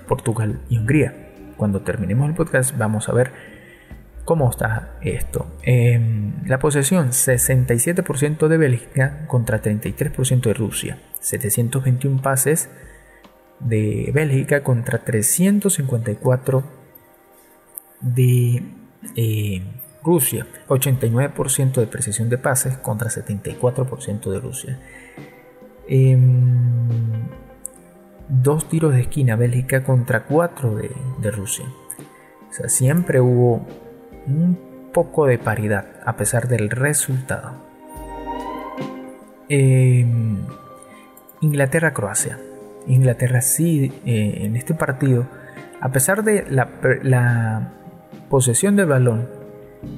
Portugal 0.07 0.61
y 0.69 0.79
Hungría. 0.79 1.15
Cuando 1.57 1.81
terminemos 1.81 2.29
el 2.29 2.35
podcast 2.35 2.77
vamos 2.77 3.09
a 3.09 3.13
ver 3.13 3.33
cómo 4.25 4.51
está 4.51 4.99
esto. 5.03 5.47
Em, 5.63 6.33
la 6.47 6.59
posesión 6.59 7.13
67% 7.13 8.49
de 8.49 8.59
Bélgica 8.59 9.27
contra 9.27 9.63
33% 9.63 10.43
de 10.43 10.55
Rusia. 10.55 10.99
721 11.21 12.21
pases 12.21 12.69
de 13.65 14.11
Bélgica 14.15 14.63
contra 14.63 14.99
354 14.99 16.65
de 18.01 18.63
eh, 19.17 19.63
Rusia. 20.03 20.47
89% 20.69 21.73
de 21.81 21.87
precisión 21.87 22.29
de 22.29 22.39
pases 22.39 22.77
contra 22.77 23.09
74% 23.09 24.31
de 24.31 24.39
Rusia. 24.39 24.79
Em, 25.89 27.27
dos 28.29 28.69
tiros 28.69 28.95
de 28.95 29.01
esquina 29.01 29.37
Bélgica 29.37 29.83
contra 29.83 30.25
4 30.25 30.77
de, 30.77 31.31
Rusia. 31.31 31.67
O 32.49 32.53
sea, 32.53 32.69
siempre 32.69 33.21
hubo 33.21 33.67
un 34.27 34.91
poco 34.93 35.27
de 35.27 35.39
paridad 35.39 35.87
a 36.05 36.17
pesar 36.17 36.49
del 36.49 36.71
resultado. 36.71 37.65
Em, 39.49 40.39
Inglaterra-Croacia. 41.41 42.39
Inglaterra 42.87 43.41
sí, 43.41 43.93
eh, 44.05 44.41
en 44.43 44.57
este 44.57 44.75
partido, 44.75 45.27
a 45.81 45.91
pesar 45.91 46.23
de 46.23 46.45
la, 46.49 47.73
posesión 48.29 48.77
del 48.77 48.87
balón, 48.87 49.29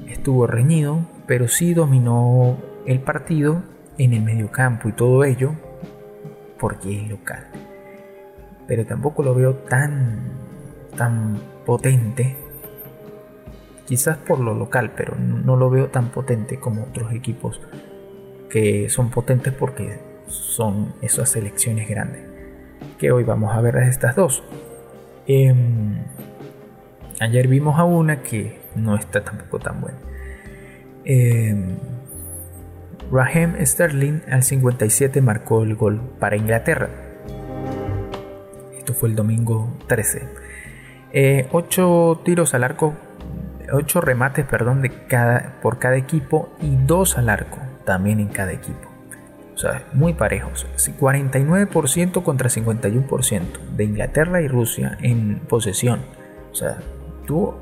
estuvo 0.07 0.47
reñido, 0.47 0.99
pero 1.25 1.47
sí 1.47 1.73
dominó 1.73 2.57
el 2.85 2.99
partido 2.99 3.63
en 3.97 4.13
el 4.13 4.21
medio 4.21 4.51
campo 4.51 4.89
y 4.89 4.91
todo 4.91 5.23
ello 5.23 5.53
porque 6.59 6.97
es 6.97 7.09
local. 7.09 7.47
Pero 8.67 8.85
tampoco 8.85 9.23
lo 9.23 9.33
veo 9.33 9.55
tan, 9.55 10.31
tan 10.95 11.39
potente. 11.65 12.35
Quizás 13.85 14.17
por 14.17 14.39
lo 14.39 14.53
local, 14.53 14.91
pero 14.95 15.15
no 15.15 15.55
lo 15.55 15.69
veo 15.69 15.87
tan 15.87 16.09
potente 16.09 16.59
como 16.59 16.83
otros 16.83 17.13
equipos 17.13 17.61
que 18.49 18.89
son 18.89 19.09
potentes 19.09 19.53
porque 19.53 19.99
son 20.27 20.93
esas 21.01 21.29
selecciones 21.29 21.87
grandes 21.87 22.26
que 22.97 23.11
hoy 23.11 23.23
vamos 23.23 23.55
a 23.55 23.61
ver 23.61 23.77
estas 23.77 24.15
dos. 24.15 24.43
Em, 25.27 26.03
ayer 27.19 27.47
vimos 27.47 27.77
a 27.79 27.83
una 27.83 28.21
que 28.21 28.59
no 28.75 28.95
está 28.95 29.23
tampoco 29.23 29.59
tan 29.59 29.81
buena. 29.81 29.97
Eh, 31.05 31.55
Raheem 33.11 33.65
Sterling 33.65 34.21
al 34.29 34.43
57 34.43 35.21
marcó 35.21 35.63
el 35.63 35.75
gol 35.75 36.01
para 36.19 36.35
Inglaterra. 36.35 36.89
Esto 38.77 38.93
fue 38.93 39.09
el 39.09 39.15
domingo 39.15 39.77
13. 39.87 40.27
8 41.51 42.13
eh, 42.13 42.19
tiros 42.25 42.53
al 42.53 42.63
arco, 42.63 42.95
8 43.71 44.01
remates 44.01 44.45
perdón, 44.45 44.81
de 44.81 44.89
cada, 45.07 45.59
por 45.61 45.79
cada 45.79 45.95
equipo 45.95 46.49
y 46.61 46.75
2 46.75 47.17
al 47.17 47.29
arco 47.29 47.57
también 47.85 48.19
en 48.19 48.27
cada 48.27 48.51
equipo. 48.51 48.96
O 49.57 49.59
sea, 49.59 49.87
muy 49.93 50.13
parejos. 50.13 50.67
49% 50.77 52.21
contra 52.21 52.47
51% 52.47 53.41
de 53.75 53.83
Inglaterra 53.83 54.39
y 54.39 54.47
Rusia 54.47 54.99
en 55.01 55.39
posesión. 55.39 56.01
O 56.51 56.55
sea, 56.55 56.77
tuvo 57.25 57.59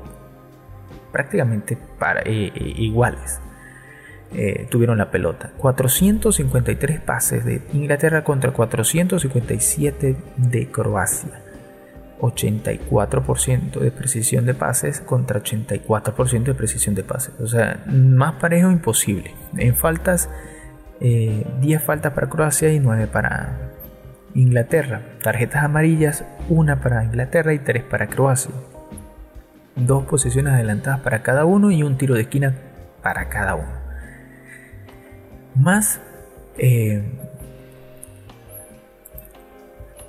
prácticamente 1.10 1.78
eh, 2.26 2.52
eh, 2.54 2.72
iguales. 2.76 3.40
Eh, 4.34 4.66
tuvieron 4.70 4.98
la 4.98 5.10
pelota. 5.10 5.52
453 5.56 7.00
pases 7.00 7.46
de 7.46 7.62
Inglaterra 7.72 8.22
contra 8.24 8.50
457 8.52 10.16
de 10.36 10.70
Croacia. 10.70 11.40
84% 12.20 13.80
de 13.80 13.90
precisión 13.90 14.44
de 14.44 14.52
pases 14.52 15.00
contra 15.00 15.42
84% 15.42 16.42
de 16.42 16.54
precisión 16.54 16.94
de 16.94 17.04
pases. 17.04 17.32
O 17.40 17.46
sea, 17.46 17.82
más 17.86 18.34
parejo 18.34 18.70
imposible. 18.70 19.34
En 19.56 19.74
faltas 19.74 20.28
10 21.00 21.62
eh, 21.62 21.78
faltas 21.78 22.12
para 22.12 22.28
Croacia 22.28 22.72
y 22.72 22.80
9 22.80 23.06
para 23.06 23.72
Inglaterra. 24.34 25.02
Tarjetas 25.22 25.64
amarillas, 25.64 26.24
una 26.48 26.80
para 26.80 27.04
Inglaterra 27.04 27.52
y 27.52 27.58
3 27.58 27.84
para 27.84 28.06
Croacia. 28.06 28.52
Dos 29.74 30.04
posiciones 30.04 30.54
adelantadas 30.54 31.00
para 31.00 31.22
cada 31.22 31.44
uno 31.44 31.70
y 31.70 31.82
un 31.82 31.98
tiro 31.98 32.14
de 32.14 32.22
esquina 32.22 32.54
para 33.02 33.28
cada 33.28 33.54
uno. 33.54 33.86
Más, 35.54 36.00
eh, 36.58 37.02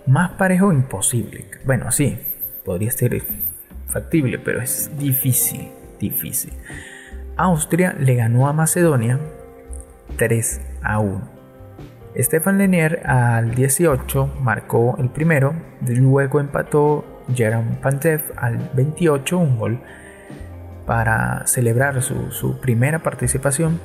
más 0.05 0.31
parejo 0.31 0.71
imposible. 0.71 1.45
Bueno, 1.65 1.91
sí, 1.91 2.17
podría 2.63 2.91
ser 2.91 3.21
factible, 3.87 4.39
pero 4.39 4.61
es 4.61 4.89
difícil, 4.97 5.69
difícil. 5.99 6.53
Austria 7.35 7.95
le 7.99 8.15
ganó 8.15 8.47
a 8.47 8.53
Macedonia 8.53 9.19
3 10.17 10.61
a 10.81 10.99
1. 10.99 11.21
Stefan 12.17 12.57
Lenier 12.57 13.01
al 13.05 13.53
18 13.53 14.37
marcó 14.41 14.95
el 14.97 15.09
primero, 15.09 15.53
luego 15.85 16.39
empató 16.39 17.05
Jerome 17.33 17.77
Pantev 17.81 18.21
al 18.37 18.71
28 18.73 19.37
un 19.37 19.57
gol 19.57 19.79
para 20.85 21.45
celebrar 21.45 22.01
su, 22.01 22.59
primera 22.59 22.99
participación. 22.99 23.79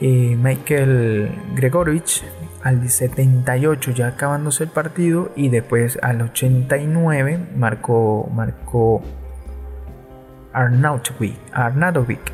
Eh, 0.00 0.36
Michael 0.36 1.30
Gregorich 1.54 2.24
al 2.62 2.88
78 2.88 3.92
ya 3.92 4.08
acabándose 4.08 4.64
el 4.64 4.70
partido 4.70 5.32
y 5.36 5.48
después 5.48 5.98
al 6.02 6.22
89 6.22 7.38
marcó, 7.56 8.28
marcó 8.34 9.02
Arnautovic. 10.52 11.36
Arnautovic. 11.52 12.32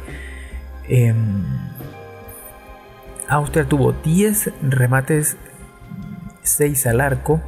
Em, 0.88 1.44
Austria 3.28 3.64
tuvo 3.66 3.92
10 3.92 4.52
remates, 4.62 5.36
6 6.42 6.86
al 6.86 7.02
arco. 7.02 7.42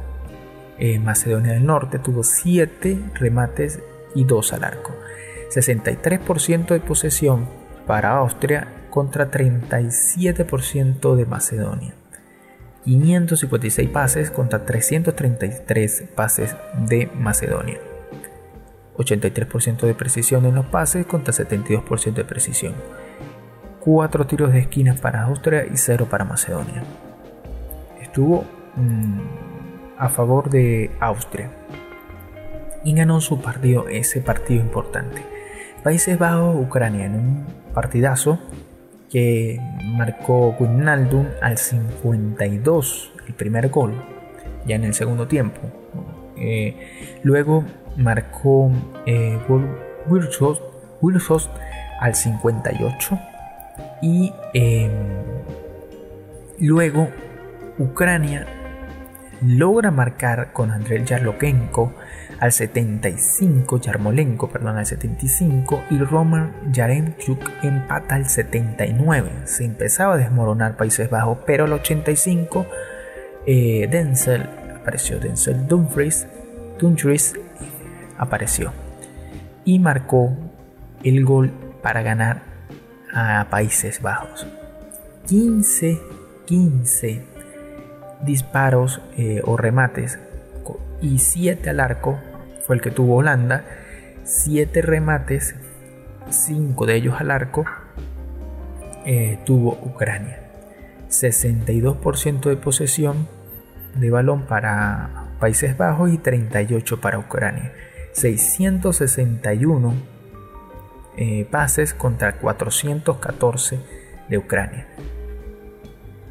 Eh, 0.77 0.99
Macedonia 0.99 1.53
del 1.53 1.65
Norte 1.65 1.97
tuvo 1.97 2.23
7 2.23 2.99
remates 3.15 3.79
y 4.13 4.23
2 4.25 4.53
al 4.53 4.63
arco. 4.63 4.95
63% 5.49 6.67
de 6.67 6.79
posesión 6.79 7.49
para 7.87 8.11
Austria 8.17 8.67
contra 8.91 9.31
37% 9.31 11.15
de 11.15 11.25
Macedonia. 11.25 11.95
556 12.85 13.89
pases 13.89 14.29
contra 14.31 14.65
333 14.65 16.03
pases 16.15 16.55
de 16.87 17.09
Macedonia. 17.15 17.79
83% 18.97 19.81
de 19.81 19.95
precisión 19.95 20.45
en 20.45 20.55
los 20.55 20.65
pases 20.67 21.05
contra 21.07 21.33
72% 21.33 22.13
de 22.13 22.25
precisión. 22.25 22.75
4 23.83 24.27
tiros 24.27 24.53
de 24.53 24.59
esquina 24.59 24.95
para 24.95 25.23
Austria 25.23 25.65
y 25.65 25.77
0 25.77 26.07
para 26.09 26.23
Macedonia. 26.23 26.83
Estuvo 28.01 28.45
mm, 28.75 29.19
a 29.97 30.09
favor 30.09 30.49
de 30.49 30.91
Austria 30.99 31.49
y 32.83 32.93
ganó 32.93 33.21
su 33.21 33.41
partido, 33.41 33.87
ese 33.87 34.21
partido 34.21 34.61
importante. 34.61 35.23
Países 35.83 36.17
Bajos, 36.17 36.55
Ucrania, 36.55 37.05
en 37.05 37.15
un 37.15 37.45
partidazo 37.73 38.39
que 39.09 39.59
marcó 39.83 40.55
Wijnaldum 40.59 41.27
al 41.41 41.57
52, 41.57 43.11
el 43.27 43.33
primer 43.33 43.69
gol, 43.69 43.93
ya 44.65 44.75
en 44.75 44.83
el 44.83 44.93
segundo 44.93 45.27
tiempo. 45.27 45.59
Eh, 46.37 47.19
luego 47.23 47.65
marcó 47.97 48.71
eh, 49.05 49.37
al 51.99 52.15
58 52.15 53.19
y 54.01 54.33
em, 54.53 54.91
luego 56.59 57.09
Ucrania 57.77 58.45
logra 59.41 59.91
marcar 59.91 60.53
con 60.53 60.71
Andrei 60.71 61.03
Yarlokenko 61.03 61.93
al 62.39 62.51
75, 62.51 63.79
Yarmolenko, 63.79 64.49
perdón, 64.49 64.77
al 64.77 64.85
75 64.85 65.83
y 65.91 65.99
Roman 65.99 66.53
Yaremchuk 66.71 67.39
empata 67.61 68.15
al 68.15 68.27
79. 68.27 69.29
Se 69.45 69.63
empezaba 69.63 70.15
a 70.15 70.17
desmoronar 70.17 70.75
Países 70.75 71.09
Bajos, 71.09 71.39
pero 71.45 71.65
al 71.65 71.73
85 71.73 72.65
eh, 73.45 73.87
Denzel 73.91 74.49
apareció, 74.75 75.19
Denzel 75.19 75.67
Dumfries, 75.67 76.27
Dumfries 76.79 77.35
apareció 78.17 78.71
y 79.63 79.77
marcó 79.77 80.35
el 81.03 81.23
gol 81.23 81.51
para 81.83 82.01
ganar 82.01 82.50
a 83.13 83.47
Países 83.49 84.01
Bajos. 84.01 84.47
15, 85.27 86.01
15 86.45 87.25
disparos 88.23 89.01
eh, 89.17 89.41
o 89.45 89.57
remates 89.57 90.19
y 91.01 91.17
7 91.19 91.69
al 91.69 91.79
arco 91.79 92.19
fue 92.65 92.75
el 92.75 92.81
que 92.81 92.91
tuvo 92.91 93.17
Holanda. 93.17 93.65
7 94.23 94.81
remates, 94.81 95.55
5 96.29 96.85
de 96.85 96.95
ellos 96.95 97.15
al 97.19 97.31
arco 97.31 97.65
eh, 99.05 99.39
tuvo 99.45 99.79
Ucrania. 99.83 100.39
62% 101.09 102.49
de 102.49 102.55
posesión 102.55 103.27
de 103.95 104.09
balón 104.09 104.43
para 104.43 105.27
Países 105.39 105.77
Bajos 105.77 106.11
y 106.11 106.17
38 106.17 107.01
para 107.01 107.19
Ucrania. 107.19 107.73
661 108.13 109.93
eh, 111.17 111.45
pases 111.49 111.93
contra 111.93 112.37
414 112.37 113.79
de 114.29 114.37
Ucrania. 114.37 114.87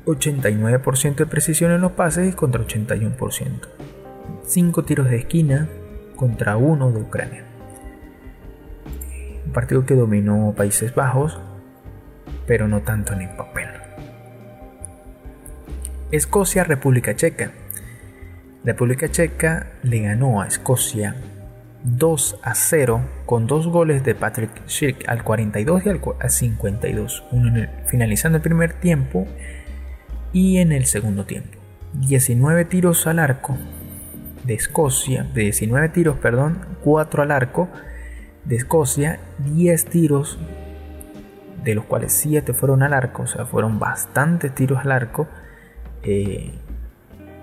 89% 0.07 1.15
de 1.17 1.27
precisión 1.27 1.73
en 1.73 1.81
los 1.81 1.93
pases 1.93 2.35
contra 2.35 2.63
81%. 2.63 3.69
5 4.43 4.85
tiros 4.85 5.11
de 5.11 5.17
esquina 5.17 5.69
contra 6.17 6.57
1 6.57 6.93
de 6.93 7.01
Ucrania. 7.01 7.45
Un 9.47 9.53
partido 9.53 9.85
que 9.85 9.95
dominó 9.95 10.55
Países 10.57 10.95
Bajos, 10.95 11.39
pero 12.47 12.69
no 12.69 12.83
tanto 12.83 13.13
en 13.13 13.23
el 13.23 13.37
papel. 13.37 13.69
Escocia, 16.11 16.65
República 16.65 17.15
Checa. 17.15 17.53
República 18.65 19.11
Checa 19.11 19.73
le 19.83 20.01
ganó 20.01 20.43
a 20.43 20.47
Escocia 20.47 21.15
2 21.85 22.41
a 22.43 22.55
0 22.55 23.01
con 23.27 23.47
dos 23.47 23.67
goles 23.67 24.05
de 24.05 24.15
Patrick 24.15 24.51
Schick 24.69 25.09
al 25.09 25.25
42 25.25 25.87
y 25.87 25.89
al 25.89 26.01
52, 26.31 27.25
uno 27.33 27.67
finalizando 27.87 28.37
el 28.37 28.43
primer 28.43 28.75
tiempo 28.75 29.27
y 30.33 30.59
en 30.59 30.73
el 30.73 30.87
segundo 30.87 31.25
tiempo. 31.25 31.59
19 31.95 32.67
tiros 32.67 33.07
al 33.07 33.19
arco 33.19 33.57
de 34.45 34.55
Escocia, 34.55 35.25
de 35.25 35.43
19 35.43 35.89
tiros, 35.89 36.17
perdón, 36.19 36.59
4 36.85 37.23
al 37.23 37.31
arco 37.31 37.69
de 38.45 38.57
Escocia, 38.57 39.21
10 39.39 39.85
tiros 39.87 40.39
de 41.65 41.75
los 41.75 41.85
cuales 41.85 42.13
7 42.13 42.53
fueron 42.53 42.83
al 42.83 42.95
arco, 42.95 43.23
o 43.23 43.27
sea, 43.27 43.45
fueron 43.45 43.79
bastantes 43.79 44.55
tiros 44.55 44.79
al 44.81 44.93
arco. 44.93 45.29
Eh, 46.03 46.55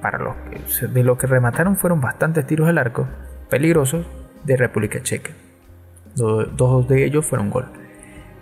para 0.02 0.20
los 0.20 0.36
que, 0.36 0.88
de 0.88 1.04
lo 1.04 1.18
que 1.18 1.28
remataron 1.28 1.76
fueron 1.76 2.02
bastantes 2.02 2.46
tiros 2.46 2.70
al 2.70 2.78
arco, 2.78 3.08
peligrosos, 3.50 4.06
de 4.44 4.58
República 4.58 5.02
Checa. 5.02 5.32
Dos 6.16 6.88
de 6.88 7.06
ellos 7.06 7.26
fueron 7.26 7.50
gol. 7.50 7.66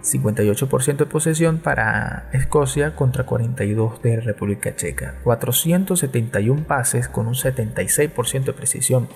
58% 0.05 0.97
de 0.97 1.05
posesión 1.05 1.58
para 1.58 2.29
Escocia 2.31 2.95
contra 2.95 3.25
42% 3.25 4.01
de 4.01 4.21
República 4.21 4.75
Checa. 4.75 5.15
471 5.23 6.63
pases 6.63 7.08
con 7.08 7.27
un 7.27 7.34
76% 7.34 8.43
de 8.43 8.53
precisión 8.53 9.10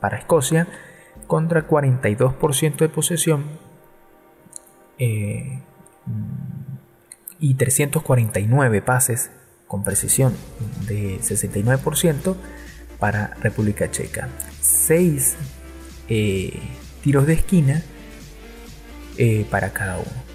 para 0.00 0.18
Escocia 0.18 0.68
contra 1.26 1.66
42% 1.66 2.76
de 2.76 2.88
posesión 2.88 3.44
eh, 4.98 5.60
y 7.40 7.54
349 7.54 8.82
pases 8.82 9.30
con 9.66 9.84
precisión 9.84 10.34
de 10.86 11.18
69% 11.18 12.36
para 12.98 13.34
República 13.40 13.90
Checa. 13.90 14.28
6 14.60 15.36
eh, 16.08 16.58
tiros 17.02 17.26
de 17.26 17.34
esquina 17.34 17.82
eh, 19.18 19.46
para 19.50 19.72
cada 19.72 19.98
uno. 19.98 20.28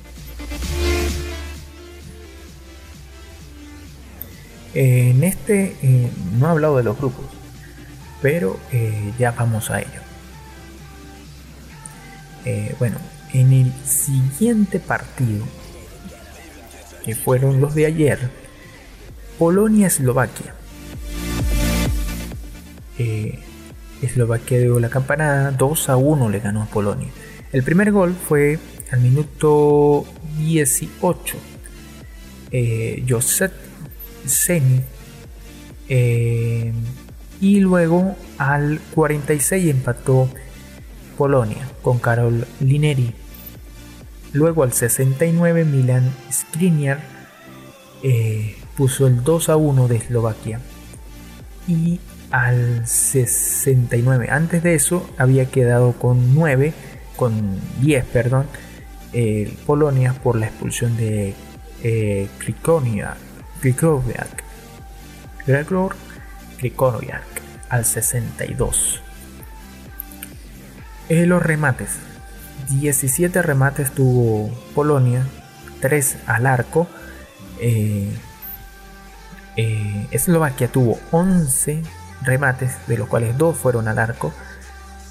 En 4.76 5.24
este 5.24 5.76
eh, 5.82 6.10
no 6.38 6.48
he 6.48 6.50
hablado 6.50 6.78
de 6.78 6.84
los 6.84 6.98
grupos, 6.98 7.26
pero 8.22 8.60
ya 9.20 9.32
vamos 9.32 9.70
a 9.70 9.82
ello. 9.82 10.02
bueno, 12.80 12.98
en 13.34 13.54
el 13.54 13.74
siguiente 13.86 14.80
partido, 14.80 15.46
que 17.06 17.16
fueron 17.16 17.62
los 17.62 17.76
de 17.76 17.86
ayer, 17.86 18.30
Polonia-Eslovaquia. 19.38 20.56
Eslovaquia 24.06 24.60
dio 24.60 24.80
la 24.80 24.90
campanada, 24.90 25.52
2 25.52 25.90
a 25.90 25.98
1 25.98 26.30
le 26.30 26.40
ganó 26.40 26.64
a 26.64 26.66
Polonia. 26.66 27.10
El 27.52 27.64
primer 27.64 27.92
gol 27.92 28.14
fue 28.14 28.60
al 28.92 29.00
minuto 29.00 30.06
18. 30.38 31.38
Eh, 32.52 33.04
Josep 33.08 33.52
Seni. 34.26 34.82
Eh, 35.90 36.72
y 37.42 37.60
luego 37.60 38.16
al 38.38 38.80
46 38.94 39.70
empató 39.70 40.30
Polonia 41.18 41.68
con 41.82 42.00
Karol 42.00 42.48
Lineri. 42.60 43.14
Luego 44.32 44.64
al 44.64 44.74
69 44.74 45.66
Milan 45.66 46.12
Skriniar 46.32 47.02
eh, 48.02 48.56
puso 48.76 49.08
el 49.08 49.24
2 49.24 49.50
a 49.50 49.58
1 49.58 49.88
de 49.88 49.96
Eslovaquia. 49.98 50.60
Y 51.68 52.00
al 52.34 52.86
69. 52.86 54.28
Antes 54.30 54.64
de 54.64 54.76
eso 54.76 55.10
había 55.18 55.46
quedado 55.46 55.94
con 55.94 56.34
9, 56.36 56.74
con 57.16 57.62
10, 57.80 58.06
perdón, 58.06 58.48
Polonia 59.68 60.14
por 60.14 60.36
la 60.36 60.48
expulsión 60.48 60.98
de 60.98 61.36
eh, 61.84 62.28
Krikowiak, 62.40 63.18
Gregor 65.46 65.96
Krikowiak 66.58 67.24
al 67.70 67.86
62. 67.86 69.02
Eh, 71.10 71.26
los 71.26 71.44
remates. 71.44 71.98
17 72.70 73.42
remates 73.42 73.92
tuvo 73.92 74.50
Polonia, 74.74 75.26
3 75.82 76.18
al 76.26 76.48
arco. 76.48 76.88
Eh, 77.60 78.10
eh, 79.58 80.08
Eslovaquia 80.12 80.70
tuvo 80.70 81.00
11 81.12 81.84
remates, 82.26 82.76
de 82.88 82.98
los 82.98 83.08
cuales 83.08 83.38
dos 83.38 83.58
fueron 83.58 83.88
al 83.88 84.00
arco, 84.00 84.34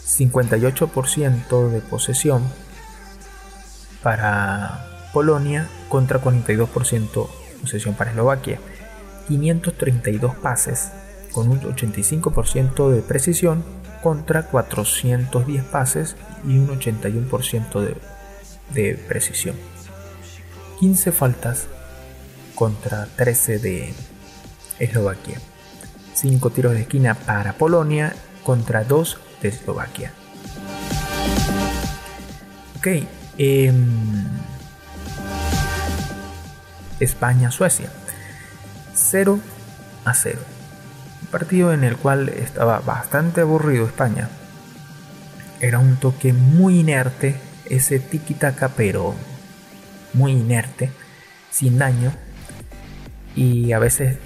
58% 0.07 1.71
de 1.71 1.81
posesión 1.81 2.43
para 4.03 5.11
Polonia 5.13 5.69
contra 5.89 6.21
42% 6.21 7.29
posesión 7.61 7.95
para 7.95 8.11
Eslovaquia, 8.11 8.59
532 9.29 10.35
pases 10.37 10.91
con 11.33 11.49
un 11.49 11.61
85% 11.61 12.91
de 12.91 13.03
precisión 13.03 13.65
contra 14.03 14.47
410 14.47 15.65
pases 15.65 16.17
y 16.47 16.59
un 16.59 16.69
81% 16.69 17.81
de, 17.81 17.97
de 18.75 18.95
precisión. 18.97 19.55
15 20.81 21.13
faltas 21.13 21.69
contra 22.55 23.07
13 23.17 23.59
de 23.59 23.95
Eslovaquia. 24.79 25.41
5 26.15 26.51
tiros 26.51 26.73
de 26.73 26.83
esquina 26.83 27.15
para 27.15 27.55
Polonia 27.55 28.15
contra 28.43 28.85
2 28.85 29.19
de 29.41 29.49
Eslovaquia. 29.49 30.13
Ok. 32.79 32.89
Em, 33.39 34.25
España-Suecia. 37.01 37.91
0 38.95 39.41
a 40.05 40.15
0. 40.15 40.39
Un 41.23 41.27
partido 41.29 41.73
en 41.73 41.85
el 41.85 41.97
cual 41.97 42.29
estaba 42.29 42.81
bastante 42.81 43.41
aburrido 43.41 43.87
España. 43.87 44.29
Era 45.61 45.79
un 45.79 45.97
toque 45.97 46.33
muy 46.33 46.81
inerte, 46.81 47.37
ese 47.67 48.01
tiki-taka, 48.01 48.71
pero 48.71 49.15
muy 50.13 50.33
inerte, 50.33 50.91
sin 51.51 51.79
daño. 51.79 52.13
Y 53.35 53.73
a 53.73 53.79
veces 53.79 54.19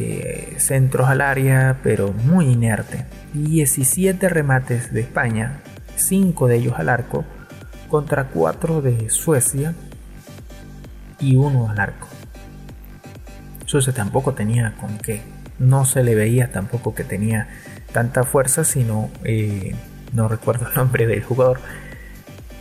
eh, 0.00 0.54
centros 0.58 1.08
al 1.08 1.20
área, 1.20 1.80
pero 1.82 2.12
muy 2.12 2.46
inerte. 2.46 3.04
17 3.34 4.28
remates 4.28 4.92
de 4.92 5.00
España, 5.00 5.60
5 5.96 6.46
de 6.46 6.56
ellos 6.56 6.74
al 6.76 6.88
arco, 6.88 7.24
contra 7.88 8.28
4 8.28 8.80
de 8.80 9.10
Suecia 9.10 9.74
y 11.18 11.34
1 11.34 11.70
al 11.70 11.80
arco. 11.80 12.06
Suecia 13.66 13.92
tampoco 13.92 14.34
tenía 14.34 14.76
con 14.80 14.98
qué. 14.98 15.20
No 15.58 15.84
se 15.84 16.04
le 16.04 16.14
veía 16.14 16.52
tampoco 16.52 16.94
que 16.94 17.02
tenía 17.02 17.48
tanta 17.92 18.22
fuerza, 18.22 18.62
sino 18.62 19.10
eh, 19.24 19.74
no 20.12 20.28
recuerdo 20.28 20.68
el 20.68 20.74
nombre 20.76 21.08
del 21.08 21.24
jugador. 21.24 21.58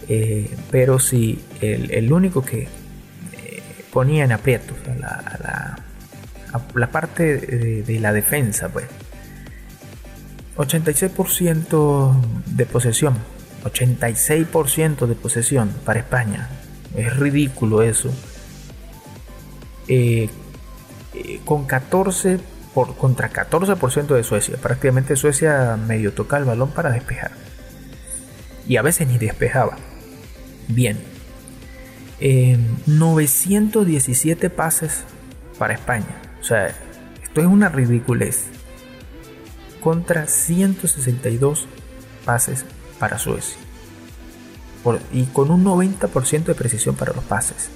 Eh, 0.09 0.57
pero 0.71 0.97
sí, 0.97 1.45
el, 1.61 2.11
único 2.11 2.43
que 2.43 2.67
ponía 3.93 4.23
en 4.23 4.31
aprietos 4.31 4.77
a 4.87 4.95
la, 4.95 5.39
la 5.43 5.86
parte 6.91 7.37
de, 7.83 7.99
la 7.99 8.13
defensa, 8.13 8.69
pues. 8.69 8.85
86% 10.57 12.21
de 12.45 12.65
posesión. 12.65 13.15
86% 13.63 15.05
de 15.05 15.15
posesión 15.15 15.69
para 15.85 15.99
España. 15.99 16.49
Es 16.95 17.15
ridículo 17.15 17.83
eso. 17.83 18.11
Eh, 19.87 20.29
eh, 21.13 21.39
con 21.45 21.65
14 21.65 22.39
por, 22.73 22.95
contra 22.95 23.31
14% 23.31 24.15
de 24.15 24.23
Suecia. 24.23 24.57
Prácticamente 24.57 25.15
Suecia 25.15 25.77
medio 25.77 26.13
toca 26.13 26.37
el 26.37 26.45
balón 26.45 26.71
para 26.71 26.91
despejar. 26.91 27.31
Y 28.67 28.77
a 28.77 28.81
veces 28.81 29.07
ni 29.07 29.17
despejaba. 29.17 29.77
Bien. 30.67 30.97
917 32.19 34.47
eh, 34.47 34.49
pases 34.49 35.03
para 35.57 35.73
España. 35.73 36.26
O 36.47 36.49
sea, 36.49 36.73
esto 37.21 37.41
es 37.41 37.45
una 37.45 37.67
ridiculez. 37.67 38.45
Contra 39.81 40.27
162 40.27 41.67
pases 42.23 42.63
para 42.99 43.19
Suecia. 43.19 43.57
y 45.11 45.25
con 45.25 45.51
un 45.51 45.65
90% 45.65 46.45
de 46.45 46.55
precisión 46.55 46.95
para 46.95 47.11
los 47.11 47.25
pases. 47.25 47.67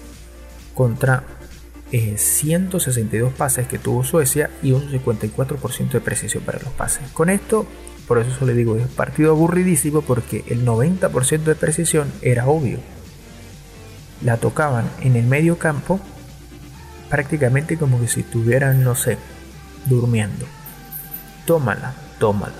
Contra 0.74 1.26
162 1.92 3.34
pases 3.34 3.68
que 3.68 3.78
tuvo 3.78 4.06
Suecia 4.06 4.50
y 4.64 4.72
un 4.72 4.90
54% 4.90 5.92
de 5.92 6.00
precisión 6.00 6.42
para 6.46 6.60
los 6.60 6.72
pases. 6.72 7.10
Con 7.12 7.30
esto, 7.30 7.68
por 8.08 8.20
eso 8.20 8.46
le 8.46 8.54
digo, 8.54 8.78
es 8.78 8.84
un 8.84 8.96
partido 8.96 9.32
aburridísimo 9.32 10.02
porque 10.02 10.46
el 10.48 10.66
90% 10.66 11.44
de 11.44 11.56
precisión 11.56 12.10
era 12.22 12.48
obvio. 12.48 12.80
La 14.24 14.38
tocaban 14.38 14.90
en 15.02 15.18
el 15.18 15.26
medio 15.26 15.58
campo 15.58 16.00
prácticamente 17.12 17.78
como 17.78 18.00
que 18.00 18.08
si 18.08 18.22
estuvieran, 18.22 18.84
no 18.84 18.96
sé, 18.96 19.18
durmiendo. 19.86 20.48
Tómala, 21.46 21.94
tómala. 22.18 22.56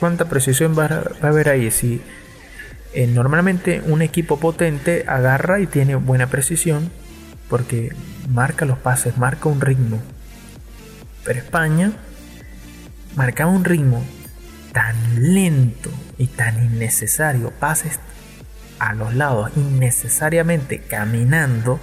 ¿Cuánta 0.00 0.24
precisión 0.24 0.76
va 0.76 0.86
a 1.20 1.28
haber 1.28 1.50
ahí? 1.50 1.70
Si 1.70 2.00
eh, 2.94 3.06
normalmente 3.06 3.82
un 3.84 4.00
equipo 4.00 4.40
potente 4.40 5.04
agarra 5.06 5.60
y 5.60 5.66
tiene 5.66 5.94
buena 5.94 6.28
precisión 6.28 6.90
porque 7.50 7.94
marca 8.28 8.64
los 8.64 8.78
pases, 8.78 9.18
marca 9.18 9.50
un 9.50 9.60
ritmo. 9.60 10.00
Pero 11.22 11.38
España 11.38 11.92
marcaba 13.14 13.50
un 13.50 13.64
ritmo 13.64 14.02
tan 14.72 15.34
lento 15.34 15.90
y 16.16 16.28
tan 16.28 16.64
innecesario, 16.64 17.50
pases 17.50 18.00
a 18.80 18.94
los 18.94 19.14
lados 19.14 19.52
innecesariamente 19.54 20.80
caminando, 20.80 21.78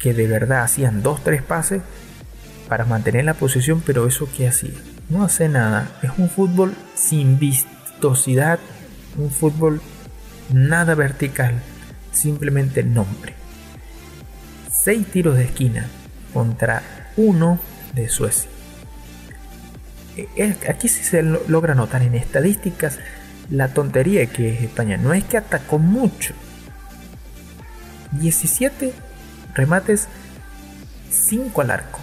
que 0.00 0.14
de 0.14 0.26
verdad 0.26 0.62
hacían 0.62 1.02
dos, 1.02 1.22
tres 1.22 1.42
pases 1.42 1.82
para 2.68 2.84
mantener 2.84 3.24
la 3.24 3.34
posición, 3.34 3.82
pero 3.86 4.06
eso 4.06 4.28
que 4.36 4.48
hacía, 4.48 4.74
no 5.08 5.24
hace 5.24 5.48
nada, 5.48 5.88
es 6.02 6.10
un 6.18 6.28
fútbol 6.28 6.74
sin 6.94 7.38
vistosidad 7.38 8.58
un 9.18 9.30
fútbol 9.30 9.80
nada 10.52 10.94
vertical, 10.94 11.54
simplemente 12.12 12.80
el 12.80 12.94
nombre. 12.94 13.34
Seis 14.70 15.06
tiros 15.08 15.36
de 15.36 15.44
esquina 15.44 15.88
contra 16.32 16.82
uno 17.16 17.58
de 17.94 18.08
Suecia. 18.08 18.50
E, 20.16 20.56
aquí 20.68 20.88
sí 20.88 21.04
se 21.04 21.22
logra 21.22 21.74
notar 21.74 22.02
en 22.02 22.14
estadísticas 22.14 22.98
la 23.50 23.68
tontería 23.68 24.26
que 24.26 24.54
es 24.54 24.62
España. 24.62 24.96
No 24.96 25.12
es 25.14 25.24
que 25.24 25.36
atacó 25.36 25.78
mucho. 25.78 26.34
17 28.12 28.92
remates, 29.54 30.08
5 31.10 31.60
al 31.60 31.70
arco. 31.70 32.00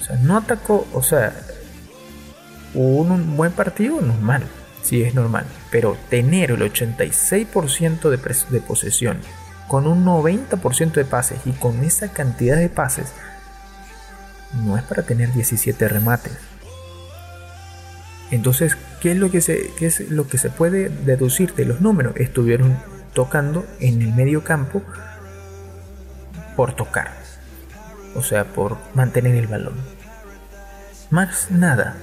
O 0.00 0.04
sea, 0.04 0.16
no 0.16 0.36
atacó, 0.36 0.86
o 0.92 1.02
sea, 1.02 1.32
un 2.74 3.36
buen 3.36 3.52
partido 3.52 4.00
normal 4.00 4.44
sí 4.86 5.02
es 5.02 5.14
normal, 5.14 5.44
pero 5.70 5.96
tener 6.08 6.52
el 6.52 6.60
86% 6.60 8.08
de, 8.08 8.18
de 8.50 8.60
posesión 8.60 9.18
con 9.66 9.86
un 9.86 10.04
90% 10.04 10.92
de 10.92 11.04
pases 11.04 11.40
y 11.44 11.50
con 11.50 11.82
esa 11.82 12.12
cantidad 12.12 12.56
de 12.56 12.68
pases 12.68 13.12
no 14.64 14.76
es 14.76 14.84
para 14.84 15.02
tener 15.02 15.32
17 15.32 15.88
remates. 15.88 16.32
Entonces, 18.30 18.76
¿qué 19.00 19.12
es 19.12 19.18
lo 19.18 19.30
que 19.30 19.40
se, 19.40 19.70
qué 19.78 19.86
es 19.86 20.10
lo 20.10 20.26
que 20.28 20.38
se 20.38 20.50
puede 20.50 20.88
deducir 20.88 21.54
de 21.54 21.64
los 21.64 21.80
números? 21.80 22.14
Estuvieron 22.16 22.76
tocando 23.14 23.64
en 23.80 24.02
el 24.02 24.12
medio 24.14 24.42
campo 24.44 24.82
por 26.56 26.74
tocar, 26.74 27.12
o 28.14 28.22
sea, 28.22 28.44
por 28.44 28.76
mantener 28.94 29.36
el 29.36 29.46
balón. 29.46 29.74
Más 31.10 31.50
nada 31.50 31.96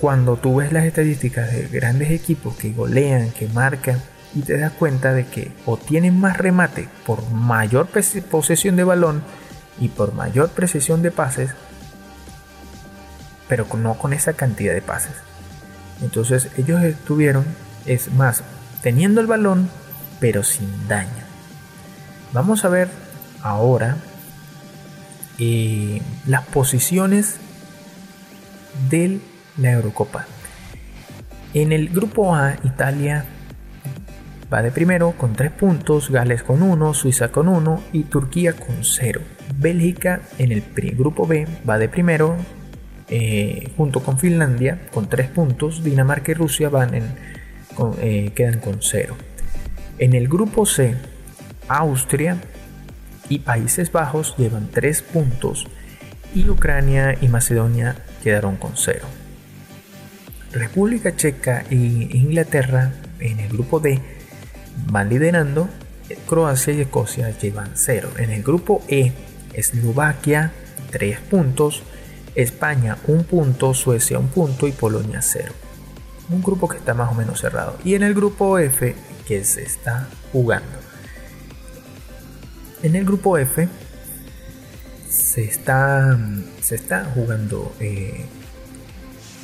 cuando 0.00 0.36
tú 0.36 0.56
ves 0.56 0.72
las 0.72 0.84
estadísticas 0.84 1.50
de 1.50 1.68
grandes 1.68 2.10
equipos 2.10 2.56
que 2.56 2.72
golean, 2.72 3.30
que 3.30 3.48
marcan, 3.48 4.00
y 4.34 4.42
te 4.42 4.58
das 4.58 4.72
cuenta 4.72 5.14
de 5.14 5.26
que 5.26 5.50
o 5.64 5.78
tienen 5.78 6.20
más 6.20 6.36
remate 6.36 6.88
por 7.06 7.30
mayor 7.30 7.88
posesión 8.30 8.76
de 8.76 8.84
balón 8.84 9.22
y 9.80 9.88
por 9.88 10.12
mayor 10.12 10.50
precisión 10.50 11.02
de 11.02 11.10
pases, 11.10 11.50
pero 13.48 13.66
no 13.76 13.98
con 13.98 14.12
esa 14.12 14.34
cantidad 14.34 14.74
de 14.74 14.82
pases. 14.82 15.14
Entonces 16.02 16.50
ellos 16.56 16.82
estuvieron, 16.82 17.44
es 17.86 18.12
más, 18.12 18.42
teniendo 18.82 19.20
el 19.20 19.26
balón, 19.26 19.70
pero 20.20 20.42
sin 20.42 20.88
daño. 20.88 21.24
Vamos 22.32 22.64
a 22.64 22.68
ver 22.68 22.88
ahora 23.42 23.96
eh, 25.38 26.00
las 26.26 26.44
posiciones 26.46 27.36
del 28.90 29.20
la 29.56 29.72
Eurocopa. 29.72 30.26
En 31.54 31.72
el 31.72 31.88
grupo 31.88 32.34
A, 32.34 32.56
Italia 32.64 33.24
va 34.52 34.62
de 34.62 34.70
primero 34.70 35.12
con 35.12 35.34
3 35.34 35.50
puntos, 35.52 36.10
Gales 36.10 36.42
con 36.42 36.62
1, 36.62 36.94
Suiza 36.94 37.28
con 37.28 37.48
1 37.48 37.82
y 37.92 38.04
Turquía 38.04 38.52
con 38.52 38.84
0. 38.84 39.20
Bélgica 39.58 40.20
en 40.38 40.52
el 40.52 40.62
grupo 40.94 41.26
B 41.26 41.46
va 41.68 41.78
de 41.78 41.88
primero 41.88 42.36
eh, 43.08 43.70
junto 43.76 44.00
con 44.00 44.18
Finlandia 44.18 44.88
con 44.92 45.08
3 45.08 45.28
puntos, 45.30 45.84
Dinamarca 45.84 46.32
y 46.32 46.34
Rusia 46.34 46.68
van 46.68 46.94
en, 46.94 47.04
eh, 48.00 48.32
quedan 48.34 48.60
con 48.60 48.78
0. 48.80 49.16
En 49.98 50.14
el 50.14 50.28
grupo 50.28 50.66
C, 50.66 50.94
Austria 51.68 52.38
y 53.28 53.40
Países 53.40 53.92
Bajos 53.92 54.34
llevan 54.36 54.68
3 54.70 55.02
puntos 55.02 55.66
y 56.34 56.48
Ucrania 56.48 57.16
y 57.20 57.28
Macedonia 57.28 57.96
quedaron 58.22 58.56
con 58.56 58.72
0. 58.76 59.06
República 60.52 61.14
Checa 61.14 61.64
e 61.70 61.74
Inglaterra 61.74 62.92
en 63.20 63.40
el 63.40 63.48
grupo 63.48 63.80
D 63.80 64.00
van 64.90 65.08
liderando. 65.08 65.68
Croacia 66.26 66.72
y 66.72 66.80
Escocia 66.80 67.30
llevan 67.38 67.70
0. 67.74 68.10
En 68.18 68.30
el 68.30 68.42
grupo 68.42 68.82
E, 68.88 69.12
Eslovaquia 69.54 70.52
3 70.90 71.18
puntos, 71.20 71.82
España 72.36 72.98
1 73.06 73.22
punto, 73.22 73.72
Suecia 73.72 74.18
1 74.18 74.28
punto 74.28 74.68
y 74.68 74.72
Polonia 74.72 75.22
0. 75.22 75.52
Un 76.28 76.42
grupo 76.42 76.68
que 76.68 76.76
está 76.76 76.92
más 76.92 77.10
o 77.10 77.14
menos 77.14 77.40
cerrado. 77.40 77.78
Y 77.82 77.94
en 77.94 78.02
el 78.02 78.14
grupo 78.14 78.58
F, 78.58 78.94
que 79.26 79.42
se 79.44 79.62
está 79.62 80.08
jugando. 80.32 80.78
En 82.82 82.94
el 82.94 83.04
grupo 83.04 83.38
F 83.38 83.68
se 85.08 85.44
está, 85.44 86.18
se 86.60 86.74
está 86.74 87.06
jugando 87.14 87.74
eh, 87.80 88.26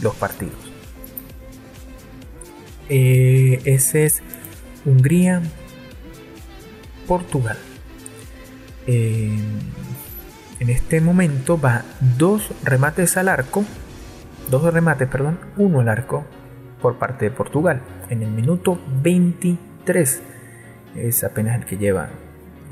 los 0.02 0.14
partidos. 0.14 0.58
Eh, 2.90 3.60
ese 3.64 4.04
es 4.04 4.22
Hungría, 4.84 5.40
Portugal. 7.06 7.56
Eh, 8.86 9.38
en 10.62 10.70
este 10.70 11.00
momento 11.00 11.60
va 11.60 11.82
dos 12.16 12.52
remates 12.62 13.16
al 13.16 13.28
arco, 13.28 13.64
dos 14.48 14.62
remates, 14.72 15.08
perdón, 15.08 15.40
uno 15.56 15.80
al 15.80 15.88
arco 15.88 16.24
por 16.80 16.98
parte 16.98 17.24
de 17.24 17.30
Portugal. 17.32 17.82
En 18.10 18.22
el 18.22 18.30
minuto 18.30 18.78
23 19.02 20.22
es 20.94 21.24
apenas 21.24 21.58
el 21.58 21.66
que 21.66 21.78
lleva 21.78 22.10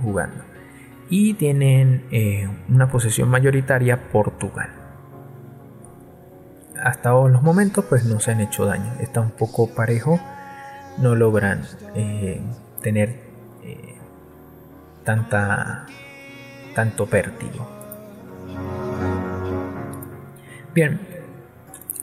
jugando. 0.01 0.45
Y 1.09 1.35
tienen 1.35 2.05
eh, 2.13 2.49
una 2.69 2.89
posesión 2.89 3.29
mayoritaria 3.29 4.09
Portugal 4.13 4.71
hasta 6.81 7.11
los 7.11 7.43
momentos 7.43 7.85
pues 7.87 8.05
no 8.05 8.21
se 8.21 8.31
han 8.31 8.41
hecho 8.41 8.67
daño. 8.67 8.95
Está 9.01 9.21
un 9.21 9.33
poco 9.33 9.75
parejo. 9.75 10.21
No 10.97 11.17
logran 11.17 11.63
eh, 11.97 12.41
tener 12.83 13.21
eh, 13.65 13.97
tanta 15.05 15.87
tanto 16.75 17.07
vértigo. 17.07 17.80
Bien, 20.75 21.01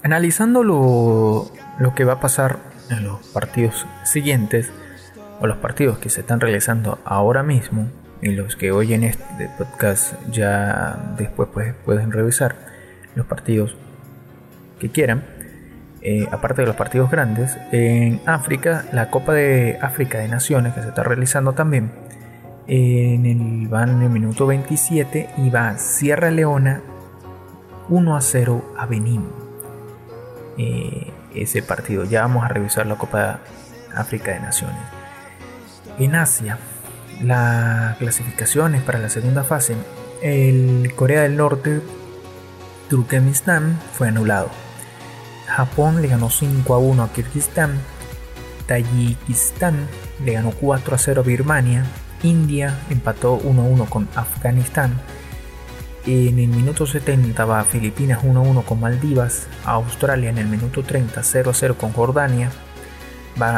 analizando 0.03 0.63
lo, 0.63 1.51
lo 1.80 1.95
que 1.95 2.03
va 2.03 2.13
a 2.13 2.19
pasar 2.19 2.60
en 2.89 3.06
los 3.06 3.25
partidos 3.27 3.86
siguientes 4.03 4.71
o 5.39 5.47
los 5.47 5.58
partidos 5.58 5.99
que 5.99 6.10
se 6.10 6.21
están 6.21 6.39
realizando 6.39 6.99
ahora 7.06 7.43
mismo 7.43 7.88
y 8.21 8.32
los 8.32 8.56
que 8.56 8.71
hoy 8.71 8.93
en 8.93 9.03
este 9.03 9.49
podcast 9.58 10.13
ya 10.32 11.13
después 11.17 11.49
pues, 11.53 11.73
pueden 11.86 12.12
revisar 12.12 12.56
los 13.15 13.25
partidos 13.25 13.75
que 14.80 14.89
quieran, 14.89 15.23
eh, 16.01 16.27
aparte 16.32 16.62
de 16.62 16.67
los 16.67 16.75
partidos 16.75 17.10
grandes, 17.10 17.58
en 17.71 18.21
África, 18.25 18.86
la 18.91 19.10
Copa 19.10 19.34
de 19.34 19.77
África 19.82 20.19
de 20.19 20.27
Naciones 20.27 20.73
que 20.73 20.82
se 20.82 20.89
está 20.89 21.03
realizando 21.03 21.53
también, 21.53 21.91
en 22.67 23.25
el, 23.25 23.67
van 23.69 23.89
en 23.89 24.01
el 24.03 24.10
minuto 24.10 24.45
27 24.45 25.30
y 25.38 25.49
va 25.49 25.77
Sierra 25.77 26.32
Leona 26.32 26.82
1 27.89 28.15
a 28.15 28.21
0 28.21 28.73
a 28.78 28.86
Benín. 28.86 29.28
Eh, 30.58 31.12
ese 31.34 31.62
partido, 31.62 32.04
ya 32.04 32.21
vamos 32.21 32.43
a 32.43 32.47
revisar 32.47 32.88
la 32.88 32.95
Copa 32.95 33.39
África 33.95 34.32
de 34.32 34.39
Naciones. 34.39 34.82
En 36.00 36.15
Asia, 36.15 36.58
las 37.21 37.97
clasificaciones 37.97 38.82
para 38.82 39.00
la 39.00 39.10
segunda 39.10 39.43
fase, 39.43 39.76
el 40.21 40.93
Corea 40.95 41.21
del 41.21 41.38
Norte, 41.38 41.82
Turkmenistán 42.89 43.80
fue 43.93 44.08
anulado 44.08 44.50
Japón 45.47 46.02
le 46.02 46.10
ganó 46.10 46.30
5 46.30 46.73
a 46.73 46.78
1 46.78 47.04
a 47.04 47.13
Kirguistán, 47.13 47.80
Tayikistán 48.67 49.88
le 50.23 50.34
ganó 50.34 50.52
4 50.52 50.93
a 50.93 50.97
0 50.97 51.21
a 51.21 51.23
Birmania, 51.23 51.86
India 52.21 52.78
empató 52.89 53.39
1-1 53.39 53.88
con 53.88 54.10
Afganistán. 54.15 55.00
En 56.08 56.39
el 56.39 56.48
minuto 56.48 56.88
70 56.88 57.43
va 57.43 57.65
Filipinas 57.65 58.24
1-1 58.24 58.63
con 58.63 58.80
Maldivas. 58.80 59.46
Australia 59.65 60.30
en 60.30 60.38
el 60.38 60.48
minuto 60.48 60.82
30 60.82 61.22
0-0 61.22 61.76
con 61.76 61.91
Jordania. 61.91 62.50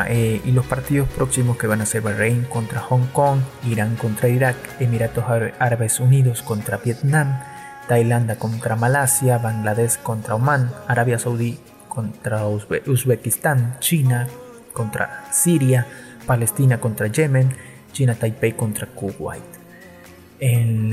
Eh, 0.08 0.42
y 0.44 0.52
los 0.52 0.66
partidos 0.66 1.08
próximos 1.10 1.58
que 1.58 1.68
van 1.68 1.82
a 1.82 1.86
ser 1.86 2.02
Bahrein 2.02 2.46
contra 2.46 2.82
Hong 2.82 3.06
Kong, 3.14 3.42
Irán 3.70 3.96
contra 3.98 4.30
Irak, 4.30 4.56
Emiratos 4.80 5.26
Árabes 5.60 6.00
Unidos 6.00 6.42
contra 6.42 6.78
Vietnam, 6.78 7.40
Tailandia 7.88 8.40
contra 8.40 8.76
Malasia, 8.76 9.38
Bangladesh 9.38 10.00
contra 10.00 10.34
Oman, 10.34 10.72
Arabia 10.88 11.20
Saudí 11.20 11.60
contra 11.88 12.48
Uzbekistán, 12.48 13.78
China 13.80 14.28
contra 14.74 15.26
Siria, 15.32 15.86
Palestina 16.26 16.80
contra 16.80 17.06
Yemen, 17.08 17.56
China 17.94 18.16
Taipei 18.16 18.54
contra 18.54 18.88
Kuwait. 18.88 19.59
En, 20.40 20.90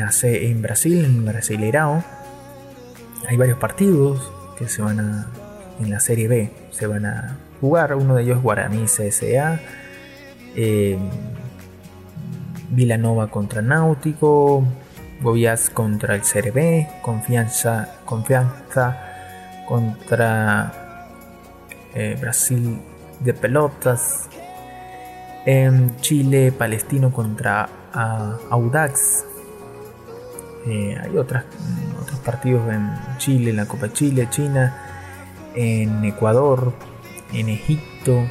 Brasil, 0.62 1.04
en 1.04 1.24
Brasileirao, 1.24 2.02
hay 3.28 3.36
varios 3.36 3.58
partidos 3.58 4.32
que 4.58 4.68
se 4.68 4.82
van 4.82 5.00
a, 5.00 5.26
en 5.80 5.90
la 5.90 6.00
Serie 6.00 6.26
B, 6.28 6.50
se 6.70 6.86
van 6.86 7.06
a 7.06 7.38
jugar. 7.60 7.94
Uno 7.94 8.16
de 8.16 8.22
ellos 8.22 8.42
Guaraní 8.42 8.84
CSA. 8.84 9.60
Eh, 10.54 10.98
Vilanova 12.70 13.28
contra 13.28 13.62
Náutico. 13.62 14.64
Goiás 15.22 15.70
contra 15.70 16.14
el 16.14 16.22
CRB. 16.22 17.00
Confianza, 17.02 18.00
confianza 18.04 18.98
contra 19.66 20.72
eh, 21.94 22.16
Brasil 22.20 22.80
de 23.20 23.34
Pelotas. 23.34 24.28
En 25.44 25.96
Chile, 26.00 26.52
Palestino 26.52 27.12
contra 27.12 27.68
Audax. 28.50 29.24
Eh, 30.66 30.98
hay 31.00 31.16
otras, 31.16 31.44
otros 32.00 32.18
partidos 32.20 32.72
en 32.72 32.90
Chile, 33.18 33.50
en 33.50 33.56
la 33.56 33.66
Copa 33.66 33.92
Chile, 33.92 34.28
China, 34.30 34.76
en 35.54 36.04
Ecuador, 36.04 36.72
en 37.32 37.48
Egipto. 37.48 38.26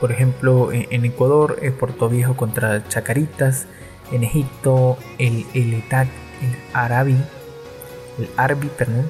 Por 0.00 0.12
ejemplo, 0.12 0.72
en, 0.72 1.04
Ecuador 1.04 1.58
es 1.62 1.72
Puerto 1.72 2.08
Viejo 2.08 2.36
contra 2.36 2.86
Chacaritas. 2.88 3.66
En 4.12 4.22
Egipto 4.22 4.98
el 5.18 5.46
el 5.54 5.74
el 5.74 5.82
Arabi, 6.74 7.16
el 8.18 8.28
Arbi, 8.36 8.68
perdón, 8.68 9.08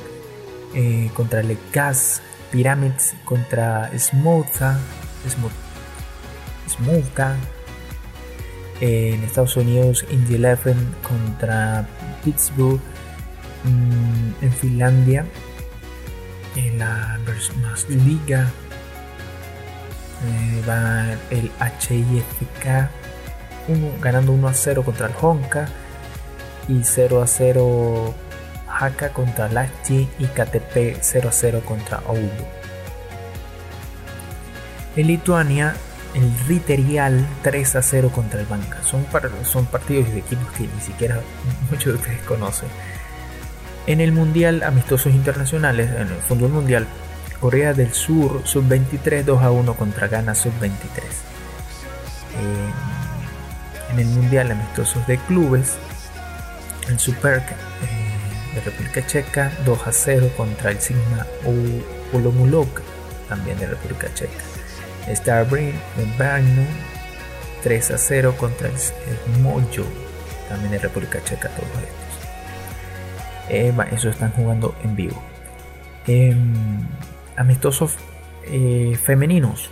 eh, 0.74 1.10
contra 1.14 1.40
el 1.40 1.58
Gas, 1.72 2.22
Pyramids 2.52 3.14
contra 3.24 3.90
Smolta, 3.98 4.78
Smolta. 6.68 7.36
En 8.80 9.22
Estados 9.22 9.56
Unidos, 9.56 10.04
Indy 10.10 10.36
Eleven 10.36 10.76
contra 11.02 11.86
Pittsburgh. 12.24 12.80
Mm, 13.64 14.44
en 14.44 14.52
Finlandia, 14.52 15.24
en 16.56 16.78
la 16.78 17.18
liga 17.88 18.50
eh, 20.22 20.62
va 20.68 21.12
el 21.30 21.50
HIFK 21.60 22.90
ganando 24.00 24.32
1 24.32 24.48
a 24.48 24.54
0 24.54 24.82
contra 24.84 25.06
el 25.06 25.14
Honka 25.20 25.68
y 26.68 26.82
0 26.82 27.22
a 27.22 27.26
0 27.26 28.14
Haka 28.68 29.10
contra 29.10 29.48
Lachi 29.48 30.08
y 30.18 30.26
KTP 30.26 30.98
0 31.00 31.28
a 31.28 31.32
0 31.32 31.62
contra 31.64 32.00
Oulu. 32.06 32.44
En 34.96 35.06
Lituania, 35.06 35.74
el 36.14 36.32
Riterial 36.46 37.26
3 37.42 37.76
a 37.76 37.82
0 37.82 38.10
contra 38.14 38.40
el 38.40 38.46
Banca. 38.46 38.82
Son, 38.82 39.06
son 39.44 39.66
partidos 39.66 40.10
de 40.12 40.20
equipos 40.20 40.50
que 40.52 40.62
ni 40.62 40.80
siquiera 40.80 41.20
muchos 41.70 41.92
de 41.92 41.98
ustedes 42.00 42.22
conocen. 42.22 42.68
En 43.86 44.00
el 44.00 44.12
Mundial 44.12 44.62
Amistosos 44.62 45.12
Internacionales, 45.12 45.90
en 45.90 46.08
el 46.08 46.22
fútbol 46.26 46.50
mundial, 46.50 46.86
Corea 47.40 47.74
del 47.74 47.92
Sur 47.92 48.40
sub-23 48.44 49.24
2 49.24 49.42
a 49.42 49.50
1 49.50 49.74
contra 49.74 50.08
Ghana 50.08 50.34
sub-23. 50.34 50.70
en 53.92 53.98
el 53.98 54.06
Mundial 54.06 54.50
Amistosos 54.50 55.06
de 55.06 55.18
Clubes, 55.18 55.74
el 56.88 56.98
Super 56.98 57.38
eh, 57.38 58.54
de 58.54 58.60
República 58.62 59.06
Checa 59.06 59.52
2 59.66 59.86
a 59.86 59.92
0 59.92 60.30
contra 60.36 60.70
el 60.70 60.80
Sigma 60.80 61.26
Ulomulok, 62.12 62.80
también 63.28 63.58
de 63.58 63.66
República 63.66 64.08
Checa. 64.14 64.53
Starbreed 65.08 65.74
de 65.96 66.04
Brno 66.18 66.66
3 67.62 67.90
a 67.92 67.98
0 67.98 68.34
contra 68.38 68.68
el, 68.68 68.74
el 68.74 69.42
Mojo, 69.42 69.84
también 70.48 70.72
de 70.72 70.78
República 70.78 71.18
Checa, 71.24 71.48
todos 71.48 71.68
estos. 71.68 72.14
Eh, 73.48 73.74
eso 73.92 74.08
están 74.08 74.32
jugando 74.32 74.74
en 74.84 74.96
vivo. 74.96 75.22
Em, 76.06 76.86
amistosos 77.36 77.96
eh, 78.44 78.98
femeninos. 79.02 79.70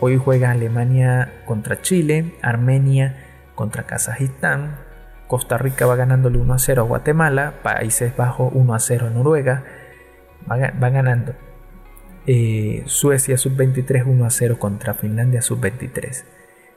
Hoy 0.00 0.16
juega 0.16 0.50
Alemania 0.50 1.42
contra 1.44 1.82
Chile, 1.82 2.34
Armenia 2.42 3.26
contra 3.54 3.82
Kazajistán, 3.82 4.78
Costa 5.26 5.58
Rica 5.58 5.86
va 5.86 5.94
ganándole 5.94 6.38
1 6.38 6.54
a 6.54 6.58
0 6.58 6.82
a 6.82 6.84
Guatemala, 6.86 7.54
Países 7.62 8.16
Bajos 8.16 8.50
1 8.54 8.74
a 8.74 8.78
0 8.80 9.06
a 9.06 9.10
Noruega, 9.10 9.64
va, 10.50 10.56
ganando. 10.90 11.34
Eh, 12.26 12.82
Suecia 12.86 13.36
sub-23 13.36 14.06
1 14.06 14.24
a 14.24 14.30
0 14.30 14.58
contra 14.58 14.94
Finlandia 14.94 15.42
sub-23. 15.42 16.24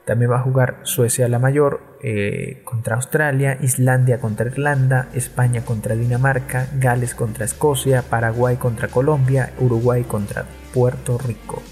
También 0.06 0.32
va 0.32 0.38
a 0.38 0.42
jugar 0.42 0.80
Suecia 0.84 1.28
la 1.30 1.40
mayor 1.40 1.82
eh, 2.02 2.62
contra 2.66 2.96
Australia, 2.96 3.58
Islandia 3.62 4.20
contra 4.20 4.48
Irlanda, 4.48 5.08
España 5.14 5.64
contra 5.64 5.96
Dinamarca, 5.96 6.68
Gales 6.78 7.16
contra 7.16 7.46
Escocia, 7.46 8.02
Paraguay 8.02 8.58
contra 8.58 8.90
Colombia, 8.90 9.54
Uruguay 9.60 10.04
contra 10.04 10.46
Puerto 10.74 11.18
Rico. 11.18 11.64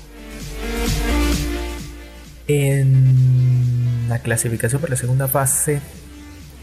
En 2.48 4.08
la 4.08 4.20
clasificación 4.20 4.82
para 4.82 4.92
la 4.92 4.98
segunda 4.98 5.28
fase 5.28 5.82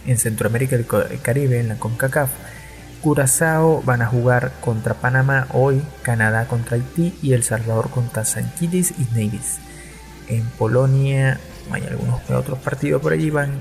en 0.06 0.16
Centroamérica 0.16 0.76
y 0.76 0.80
el 0.80 1.20
Caribe, 1.20 1.60
en 1.60 1.68
la 1.68 1.78
CONCACAF, 1.78 2.30
Curazao 3.02 3.82
van 3.82 4.02
a 4.02 4.06
jugar 4.06 4.52
contra 4.60 4.94
Panamá 4.94 5.46
hoy, 5.52 5.82
Canadá 6.02 6.46
contra 6.46 6.76
Haití 6.76 7.16
y 7.22 7.32
El 7.32 7.42
Salvador 7.42 7.90
contra 7.90 8.24
San 8.24 8.52
y 8.60 9.14
Nevis. 9.14 9.58
En 10.28 10.44
Polonia 10.50 11.38
hay 11.70 11.84
algunos 11.84 12.28
otros 12.30 12.58
partidos 12.58 13.02
por 13.02 13.12
allí 13.12 13.30
van 13.30 13.60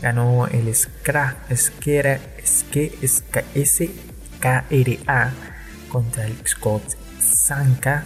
ganó 0.00 0.46
el 0.48 0.74
SKRA 0.74 1.36
SKRA 1.54 2.20
SKRA 3.56 5.32
contra 5.88 6.26
el 6.26 6.36
Scott 6.46 6.82
Sanka 7.20 8.04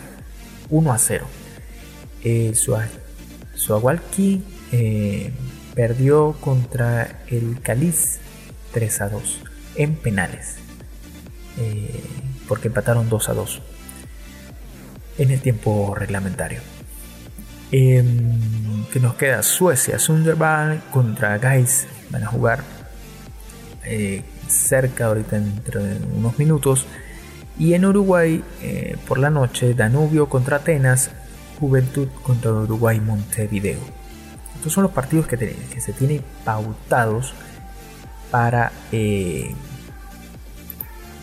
1 0.70 0.92
a 0.92 0.98
0 0.98 1.26
el 2.24 2.54
eh, 4.72 5.32
perdió 5.74 6.36
contra 6.40 7.22
el 7.28 7.60
Caliz 7.62 8.18
3 8.72 9.00
a 9.00 9.08
2 9.08 9.40
en 9.76 9.96
penales 9.96 10.67
eh, 11.58 12.02
porque 12.46 12.68
empataron 12.68 13.08
2 13.08 13.28
a 13.28 13.34
2 13.34 13.62
en 15.18 15.30
el 15.30 15.40
tiempo 15.40 15.94
reglamentario 15.94 16.60
Em, 17.70 18.86
que 18.90 18.98
nos 18.98 19.14
queda 19.14 19.42
Suecia, 19.42 19.98
Sunderland 19.98 20.90
contra 20.90 21.36
Guys. 21.36 21.86
Van 22.10 22.24
a 22.24 22.26
jugar 22.26 22.64
eh, 23.84 24.22
cerca 24.46 25.06
ahorita 25.06 25.36
entre 25.36 25.98
unos 26.16 26.38
minutos. 26.38 26.86
Y 27.58 27.74
en 27.74 27.84
Uruguay, 27.84 28.42
eh, 28.62 28.96
por 29.06 29.18
la 29.18 29.28
noche, 29.30 29.74
Danubio 29.74 30.28
contra 30.28 30.58
Atenas, 30.58 31.10
Juventud 31.60 32.08
contra 32.22 32.52
Uruguay 32.52 33.00
Montevideo. 33.00 33.80
Estos 34.54 34.72
son 34.72 34.84
los 34.84 34.92
partidos 34.92 35.26
que, 35.26 35.36
se 35.80 35.92
tienen 35.92 36.22
pautados 36.44 37.34
para, 38.30 38.72
eh, 38.92 39.54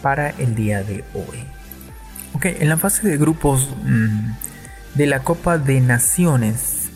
para 0.05 0.29
el 0.37 0.53
día 0.53 0.83
de 0.83 1.03
hoy. 1.15 1.43
Ok, 2.33 2.45
en 2.45 2.69
la 2.69 2.77
fase 2.77 3.07
de 3.07 3.17
grupos 3.17 3.71
mm, 3.85 4.33
de 4.93 5.07
la 5.07 5.21
Copa 5.21 5.57
de 5.57 5.81
Naciones 5.81 6.89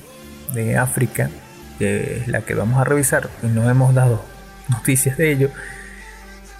de 0.53 0.77
África, 0.77 1.31
que 1.79 2.17
es 2.17 2.27
la 2.27 2.41
que 2.41 2.53
vamos 2.53 2.79
a 2.79 2.83
revisar, 2.83 3.27
y 3.41 3.47
no 3.47 3.67
hemos 3.67 3.95
dado 3.95 4.23
noticias 4.69 5.17
de 5.17 5.31
ello. 5.31 5.49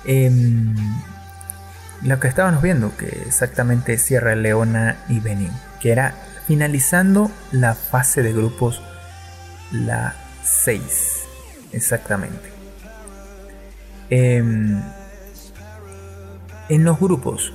Em, 0.06 0.74
lo 2.02 2.20
que 2.20 2.28
estábamos 2.28 2.64
viendo, 2.64 2.98
que 2.98 3.06
exactamente 3.28 4.00
Sierra 4.00 4.34
Leona 4.34 4.98
y 5.08 5.20
Benin, 5.20 5.52
que 5.80 5.92
era 5.92 6.16
finalizando 6.48 7.30
la 7.52 7.76
fase 7.76 8.24
de 8.24 8.34
grupos, 8.34 8.82
la 9.72 10.16
6, 10.42 11.26
exactamente. 11.74 12.50
Em, 14.10 14.82
en 16.70 16.84
los 16.84 17.00
grupos 17.00 17.52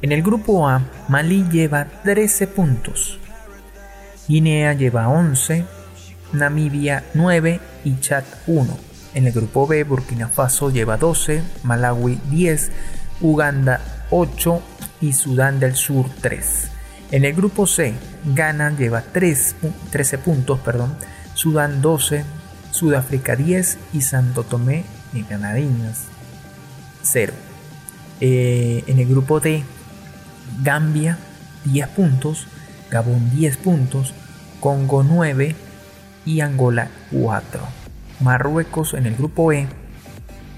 en 0.00 0.12
el 0.12 0.22
grupo 0.22 0.68
A, 0.68 0.80
Malí 1.08 1.44
lleva 1.50 1.88
13 2.04 2.46
puntos, 2.46 3.18
Guinea 4.28 4.72
lleva 4.74 5.08
11, 5.08 5.64
Namibia 6.34 7.04
9 7.14 7.60
y 7.82 7.98
Chad 7.98 8.22
1. 8.46 8.78
En 9.14 9.26
el 9.26 9.32
grupo 9.32 9.66
B, 9.66 9.82
Burkina 9.82 10.28
Faso 10.28 10.70
lleva 10.70 10.98
12, 10.98 11.42
Malawi 11.64 12.20
10, 12.30 12.70
Uganda 13.22 13.80
8 14.10 14.62
y 15.00 15.14
Sudán 15.14 15.58
del 15.58 15.74
Sur 15.74 16.06
3. 16.20 16.70
En 17.10 17.24
el 17.24 17.34
grupo 17.34 17.66
C, 17.66 17.92
Ghana 18.36 18.70
lleva 18.78 19.02
3, 19.02 19.56
13 19.90 20.18
puntos, 20.18 20.60
perdón, 20.60 20.94
Sudán 21.34 21.82
12, 21.82 22.24
Sudáfrica 22.70 23.34
10 23.34 23.78
y 23.94 24.02
Santo 24.02 24.44
Tomé 24.44 24.84
y 25.12 25.24
Granadinas 25.24 26.04
0. 27.02 27.47
Eh, 28.20 28.84
en 28.86 28.98
el 28.98 29.06
grupo 29.06 29.40
D, 29.40 29.62
Gambia 30.62 31.18
10 31.64 31.88
puntos, 31.88 32.46
Gabón 32.90 33.30
10 33.30 33.56
puntos, 33.58 34.14
Congo 34.60 35.02
9 35.02 35.54
y 36.24 36.40
Angola 36.40 36.88
4. 37.12 37.60
Marruecos 38.20 38.94
en 38.94 39.06
el 39.06 39.14
grupo 39.14 39.52
E 39.52 39.68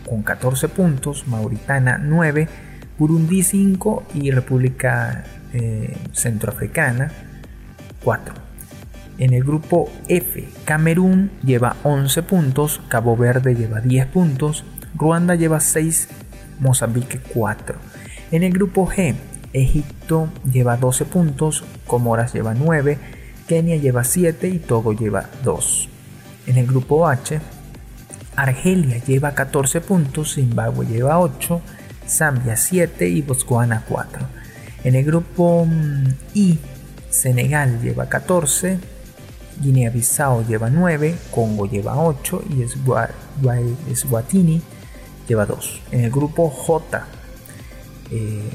con 0.09 0.23
14 0.23 0.69
puntos, 0.69 1.29
Mauritania 1.29 1.99
9, 1.99 2.49
Burundi 2.99 3.43
5 3.43 4.07
y 4.15 4.31
República 4.31 5.25
eh, 5.53 5.97
Centroafricana 6.13 7.13
4. 8.03 8.35
En 9.19 9.35
el 9.35 9.45
grupo 9.45 9.93
F, 10.09 10.49
Camerún 10.65 11.31
lleva 11.45 11.77
11 11.83 12.23
puntos, 12.23 12.81
Cabo 12.89 13.17
Verde 13.17 13.55
lleva 13.55 13.81
10 13.81 14.07
puntos, 14.07 14.65
Ruanda 14.95 15.35
lleva 15.35 15.61
6, 15.61 16.09
Mozambique 16.61 17.21
4. 17.35 17.77
En 18.31 18.43
el 18.45 18.53
grupo 18.53 18.87
G, 18.87 19.15
Egipto 19.53 20.29
lleva 20.51 20.77
12 20.77 21.05
puntos, 21.07 21.65
Comoras 21.87 22.33
lleva 22.33 22.55
9, 22.55 22.99
Kenia 23.49 23.77
lleva 23.77 24.05
7 24.05 24.49
y 24.49 24.59
Togo 24.59 24.93
lleva 24.93 25.29
2. 25.43 25.89
En 26.47 26.57
el 26.57 26.67
grupo 26.67 27.09
H, 27.09 27.41
Argelia 28.37 29.03
lleva 29.05 29.35
14 29.35 29.81
puntos, 29.81 30.35
Zimbabue 30.35 30.87
lleva 30.87 31.19
8, 31.19 31.61
Zambia 32.07 32.57
7 32.57 33.09
y 33.09 33.23
Botswana 33.23 33.85
4. 33.89 34.27
En 34.85 34.95
el 34.95 35.05
grupo 35.05 35.67
mm, 35.67 36.07
I, 36.35 36.59
Senegal 37.11 37.81
lleva 37.83 38.09
14, 38.09 38.79
Guinea-Bissau 39.61 40.47
lleva 40.47 40.71
9, 40.71 41.17
Congo 41.31 41.67
lleva 41.67 42.01
8 42.01 42.45
y 42.51 42.63
Eswatini 43.91 44.63
lleva 45.31 45.47
2. 45.47 45.83
En 45.93 46.01
el 46.01 46.11
grupo 46.11 46.51
J, 46.51 47.07
eh, 48.11 48.51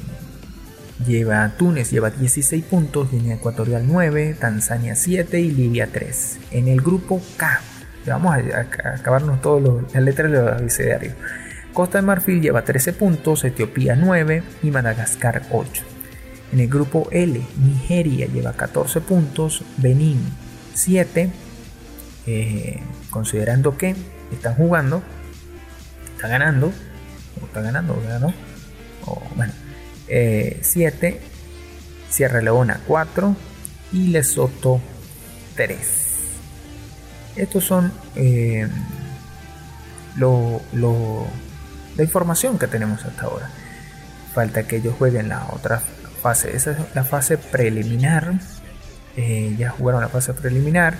lleva 1.07 1.53
Túnez 1.57 1.89
lleva 1.89 2.09
16 2.09 2.65
puntos, 2.65 3.11
Guinea 3.11 3.35
Ecuatorial 3.35 3.87
9, 3.87 4.35
Tanzania 4.37 4.95
7 4.95 5.39
y 5.39 5.51
Libia 5.51 5.87
3. 5.91 6.39
En 6.51 6.67
el 6.67 6.81
grupo 6.81 7.21
K, 7.37 7.61
vamos 8.05 8.35
a, 8.35 8.59
acabarnos 8.93 9.41
todas 9.41 9.85
las 9.93 10.03
letras 10.03 10.29
del 10.31 10.47
abecedario. 10.49 11.13
Costa 11.73 11.99
de 11.99 12.01
Marfil 12.01 12.41
lleva 12.41 12.63
13 12.63 12.91
puntos, 12.91 13.45
Etiopía 13.45 13.95
9 13.95 14.43
y 14.61 14.71
Madagascar 14.71 15.43
8. 15.51 15.83
En 16.51 16.59
el 16.59 16.67
grupo 16.67 17.07
L, 17.11 17.41
Nigeria 17.63 18.27
lleva 18.27 18.51
14 18.51 18.99
puntos, 18.99 19.63
Benín 19.77 20.19
7, 20.73 21.29
eh, 22.27 22.79
considerando 23.09 23.77
que 23.77 23.95
están 24.31 24.55
jugando, 24.55 25.01
está 26.15 26.27
ganando, 26.27 26.71
o 27.41 27.45
está 27.45 27.61
ganando, 27.61 28.01
ganó, 28.07 28.33
o 29.05 29.21
bueno, 29.35 29.53
7, 30.07 31.07
eh, 31.07 31.21
Sierra 32.09 32.41
Leona 32.41 32.79
4 32.87 33.35
y 33.93 34.07
Lesoto 34.07 34.79
3. 35.55 35.77
Estos 37.35 37.65
son 37.65 37.91
eh, 38.15 38.67
lo, 40.15 40.61
la 41.97 42.03
información 42.03 42.57
que 42.57 42.67
tenemos 42.67 43.03
hasta 43.03 43.23
ahora. 43.23 43.49
Falta 44.33 44.67
que 44.67 44.77
ellos 44.77 44.95
jueguen 44.97 45.29
la 45.29 45.47
otra 45.51 45.81
fase. 46.21 46.55
Esa 46.55 46.71
es 46.71 46.77
la 46.93 47.03
fase 47.03 47.37
preliminar. 47.37 48.33
Eh, 49.17 49.55
ya 49.57 49.69
jugaron 49.69 50.01
la 50.01 50.09
fase 50.09 50.33
preliminar. 50.33 50.95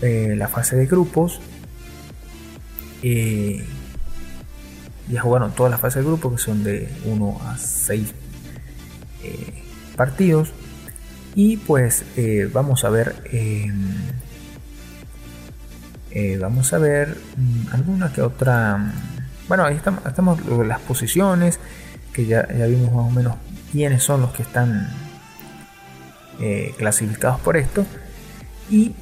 la 0.00 0.48
fase 0.48 0.76
de 0.76 0.86
grupos. 0.86 1.40
Ya 5.10 5.20
jugaron 5.22 5.52
todas 5.52 5.70
las 5.70 5.80
fases 5.80 6.02
de 6.02 6.08
grupo, 6.08 6.30
que 6.30 6.38
son 6.38 6.62
de 6.62 6.88
1 7.04 7.40
a 7.44 7.58
6 7.58 8.14
eh, 9.24 9.62
partidos. 9.96 10.52
Y 11.34 11.56
pues 11.56 12.04
eh, 12.16 12.48
vamos 12.52 12.84
a 12.84 12.90
ver. 12.90 13.16
Eh, 13.32 13.72
vamos 16.40 16.72
a 16.72 16.78
ver 16.78 17.16
mm, 17.36 17.74
alguna 17.74 18.12
que 18.12 18.22
otra. 18.22 18.76
Mm, 18.76 18.92
bueno, 19.48 19.64
ahí 19.64 19.76
estamos, 19.76 20.04
estamos 20.06 20.44
las 20.66 20.80
posiciones. 20.80 21.58
Que 22.12 22.26
ya, 22.26 22.46
ya 22.56 22.66
vimos 22.66 22.92
más 22.92 23.06
o 23.06 23.10
menos 23.10 23.34
quiénes 23.72 24.02
son 24.02 24.20
los 24.22 24.32
que 24.32 24.42
están 24.42 24.88
clasificados 26.78 27.38
por 27.40 27.56
esto. 27.56 27.84
Y 28.70 28.94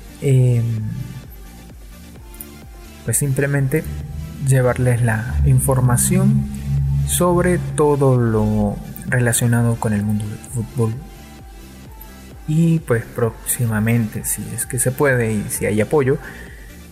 pues 3.05 3.17
simplemente 3.17 3.85
llevarles 4.49 5.03
la 5.03 5.37
información 5.45 6.45
sobre 7.07 7.59
todo 7.59 8.19
lo 8.19 8.77
relacionado 9.07 9.77
con 9.77 9.93
el 9.93 10.03
mundo 10.03 10.27
del 10.27 10.39
fútbol. 10.39 10.95
Y 12.47 12.79
pues 12.81 13.05
próximamente, 13.05 14.25
si 14.25 14.43
es 14.55 14.67
que 14.67 14.79
se 14.79 14.91
puede 14.91 15.33
y 15.33 15.45
si 15.51 15.67
hay 15.67 15.81
apoyo, 15.81 16.19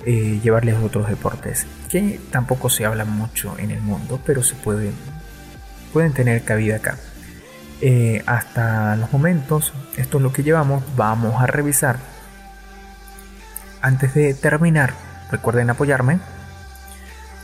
eh, 0.04 0.38
llevarles 0.42 0.76
otros 0.82 1.08
deportes 1.08 1.66
que 1.88 2.20
tampoco 2.30 2.68
se 2.68 2.84
habla 2.84 3.04
mucho 3.04 3.56
en 3.58 3.70
el 3.70 3.80
mundo, 3.80 4.20
pero 4.24 4.42
se 4.42 4.54
pueden, 4.54 4.92
pueden 5.92 6.12
tener 6.12 6.42
cabida 6.44 6.76
acá. 6.76 6.98
Eh, 7.80 8.22
hasta 8.26 8.96
los 8.96 9.12
momentos, 9.12 9.72
esto 9.96 10.18
es 10.18 10.22
lo 10.22 10.32
que 10.32 10.42
llevamos. 10.42 10.82
Vamos 10.96 11.40
a 11.40 11.46
revisar. 11.46 11.98
Antes 13.80 14.14
de 14.14 14.34
terminar, 14.34 14.94
recuerden 15.30 15.70
apoyarme 15.70 16.18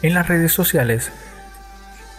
en 0.02 0.14
las 0.14 0.28
redes 0.28 0.52
sociales 0.52 1.10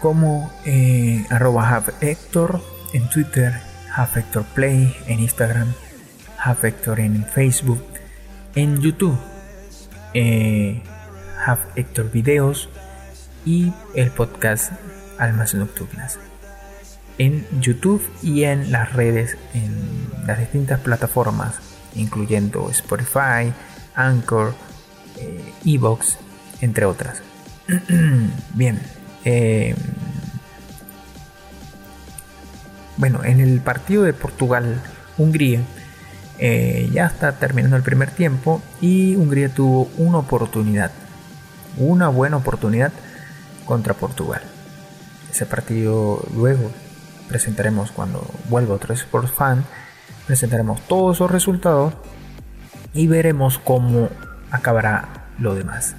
como 0.01 0.51
eh, 0.65 1.25
arroba 1.29 1.83
Hector 2.01 2.61
en 2.93 3.09
Twitter, 3.09 3.53
Play 4.53 4.95
en 5.07 5.19
Instagram, 5.19 5.73
Hector 6.61 6.99
en 6.99 7.25
Facebook, 7.25 7.83
en 8.55 8.81
YouTube, 8.81 9.17
eh, 10.13 10.81
Hector 11.75 12.11
Videos 12.11 12.69
y 13.45 13.73
el 13.95 14.11
podcast 14.11 14.71
Almas 15.17 15.53
Nocturnas. 15.53 16.19
En 17.17 17.45
YouTube 17.61 18.01
y 18.21 18.43
en 18.43 18.71
las 18.71 18.93
redes, 18.93 19.37
en 19.53 20.09
las 20.25 20.39
distintas 20.39 20.79
plataformas, 20.79 21.59
incluyendo 21.95 22.69
Spotify, 22.71 23.53
Anchor, 23.95 24.53
eh, 25.17 25.53
Evox, 25.65 26.17
entre 26.61 26.85
otras. 26.85 27.21
Bien. 28.53 28.79
Eh, 29.25 29.75
bueno, 32.97 33.23
en 33.23 33.39
el 33.39 33.59
partido 33.61 34.03
de 34.03 34.13
Portugal-Hungría 34.13 35.61
eh, 36.39 36.89
ya 36.91 37.05
está 37.05 37.33
terminando 37.33 37.77
el 37.77 37.83
primer 37.83 38.11
tiempo 38.11 38.61
y 38.81 39.15
Hungría 39.15 39.49
tuvo 39.49 39.89
una 39.97 40.17
oportunidad, 40.17 40.91
una 41.77 42.09
buena 42.09 42.37
oportunidad 42.37 42.91
contra 43.65 43.93
Portugal. 43.93 44.41
Ese 45.31 45.45
partido 45.45 46.23
luego 46.35 46.71
presentaremos 47.27 47.91
cuando 47.91 48.27
vuelva 48.49 48.75
otro 48.75 48.93
Sports 48.93 49.31
Fan, 49.31 49.63
presentaremos 50.27 50.81
todos 50.87 51.19
los 51.19 51.31
resultados 51.31 51.93
y 52.93 53.07
veremos 53.07 53.57
cómo 53.57 54.09
acabará 54.51 55.27
lo 55.39 55.55
demás. 55.55 55.95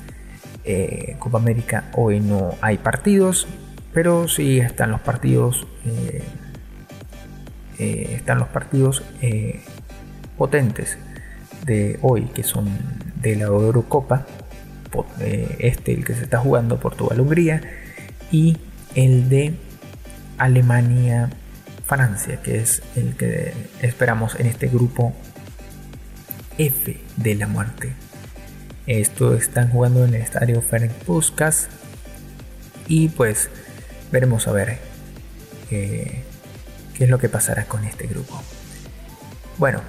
Eh, 0.64 1.16
Copa 1.18 1.38
América 1.38 1.90
hoy 1.94 2.20
no 2.20 2.54
hay 2.62 2.78
partidos, 2.78 3.46
pero 3.92 4.28
sí 4.28 4.60
están 4.60 4.90
los 4.90 5.00
partidos. 5.00 5.66
Eh, 5.84 6.22
eh, 7.78 8.12
están 8.14 8.38
los 8.38 8.48
partidos 8.48 9.02
potentes 10.38 10.96
de 11.66 11.98
hoy, 12.02 12.24
que 12.26 12.42
son 12.42 12.68
de 13.16 13.36
la 13.36 13.46
Eurocopa. 13.46 14.26
este, 15.58 15.92
el 15.92 16.04
que 16.04 16.14
se 16.14 16.22
está 16.22 16.38
jugando 16.38 16.78
Portugal-Hungría, 16.78 17.62
y 18.30 18.56
el 18.94 19.28
de 19.28 19.54
Alemania-Francia, 20.38 22.40
que 22.42 22.58
es 22.58 22.80
el 22.94 23.16
que 23.16 23.52
esperamos 23.82 24.38
en 24.38 24.46
este 24.46 24.68
grupo 24.68 25.12
F 26.58 26.96
de 27.16 27.34
la 27.34 27.48
muerte. 27.48 28.03
Esto 28.86 29.34
están 29.34 29.70
jugando 29.70 30.04
en 30.04 30.14
el 30.14 30.22
estadio 30.22 30.60
Ferenc 30.60 30.92
Puskas. 30.92 31.68
Y 32.86 33.08
pues 33.08 33.48
veremos 34.12 34.46
a 34.46 34.52
ver 34.52 34.78
eh, 35.70 36.22
qué 36.94 37.04
es 37.04 37.10
lo 37.10 37.18
que 37.18 37.28
pasará 37.28 37.64
con 37.64 37.84
este 37.84 38.06
grupo. 38.06 38.42
Bueno, 39.58 39.80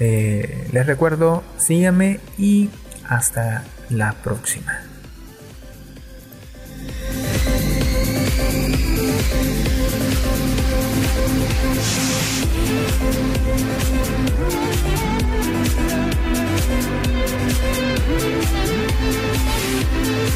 eh, 0.00 0.68
les 0.72 0.86
recuerdo, 0.86 1.42
síganme 1.56 2.20
y 2.36 2.68
hasta 3.08 3.64
la 3.88 4.12
próxima. 4.12 4.82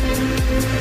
Música 0.01 0.78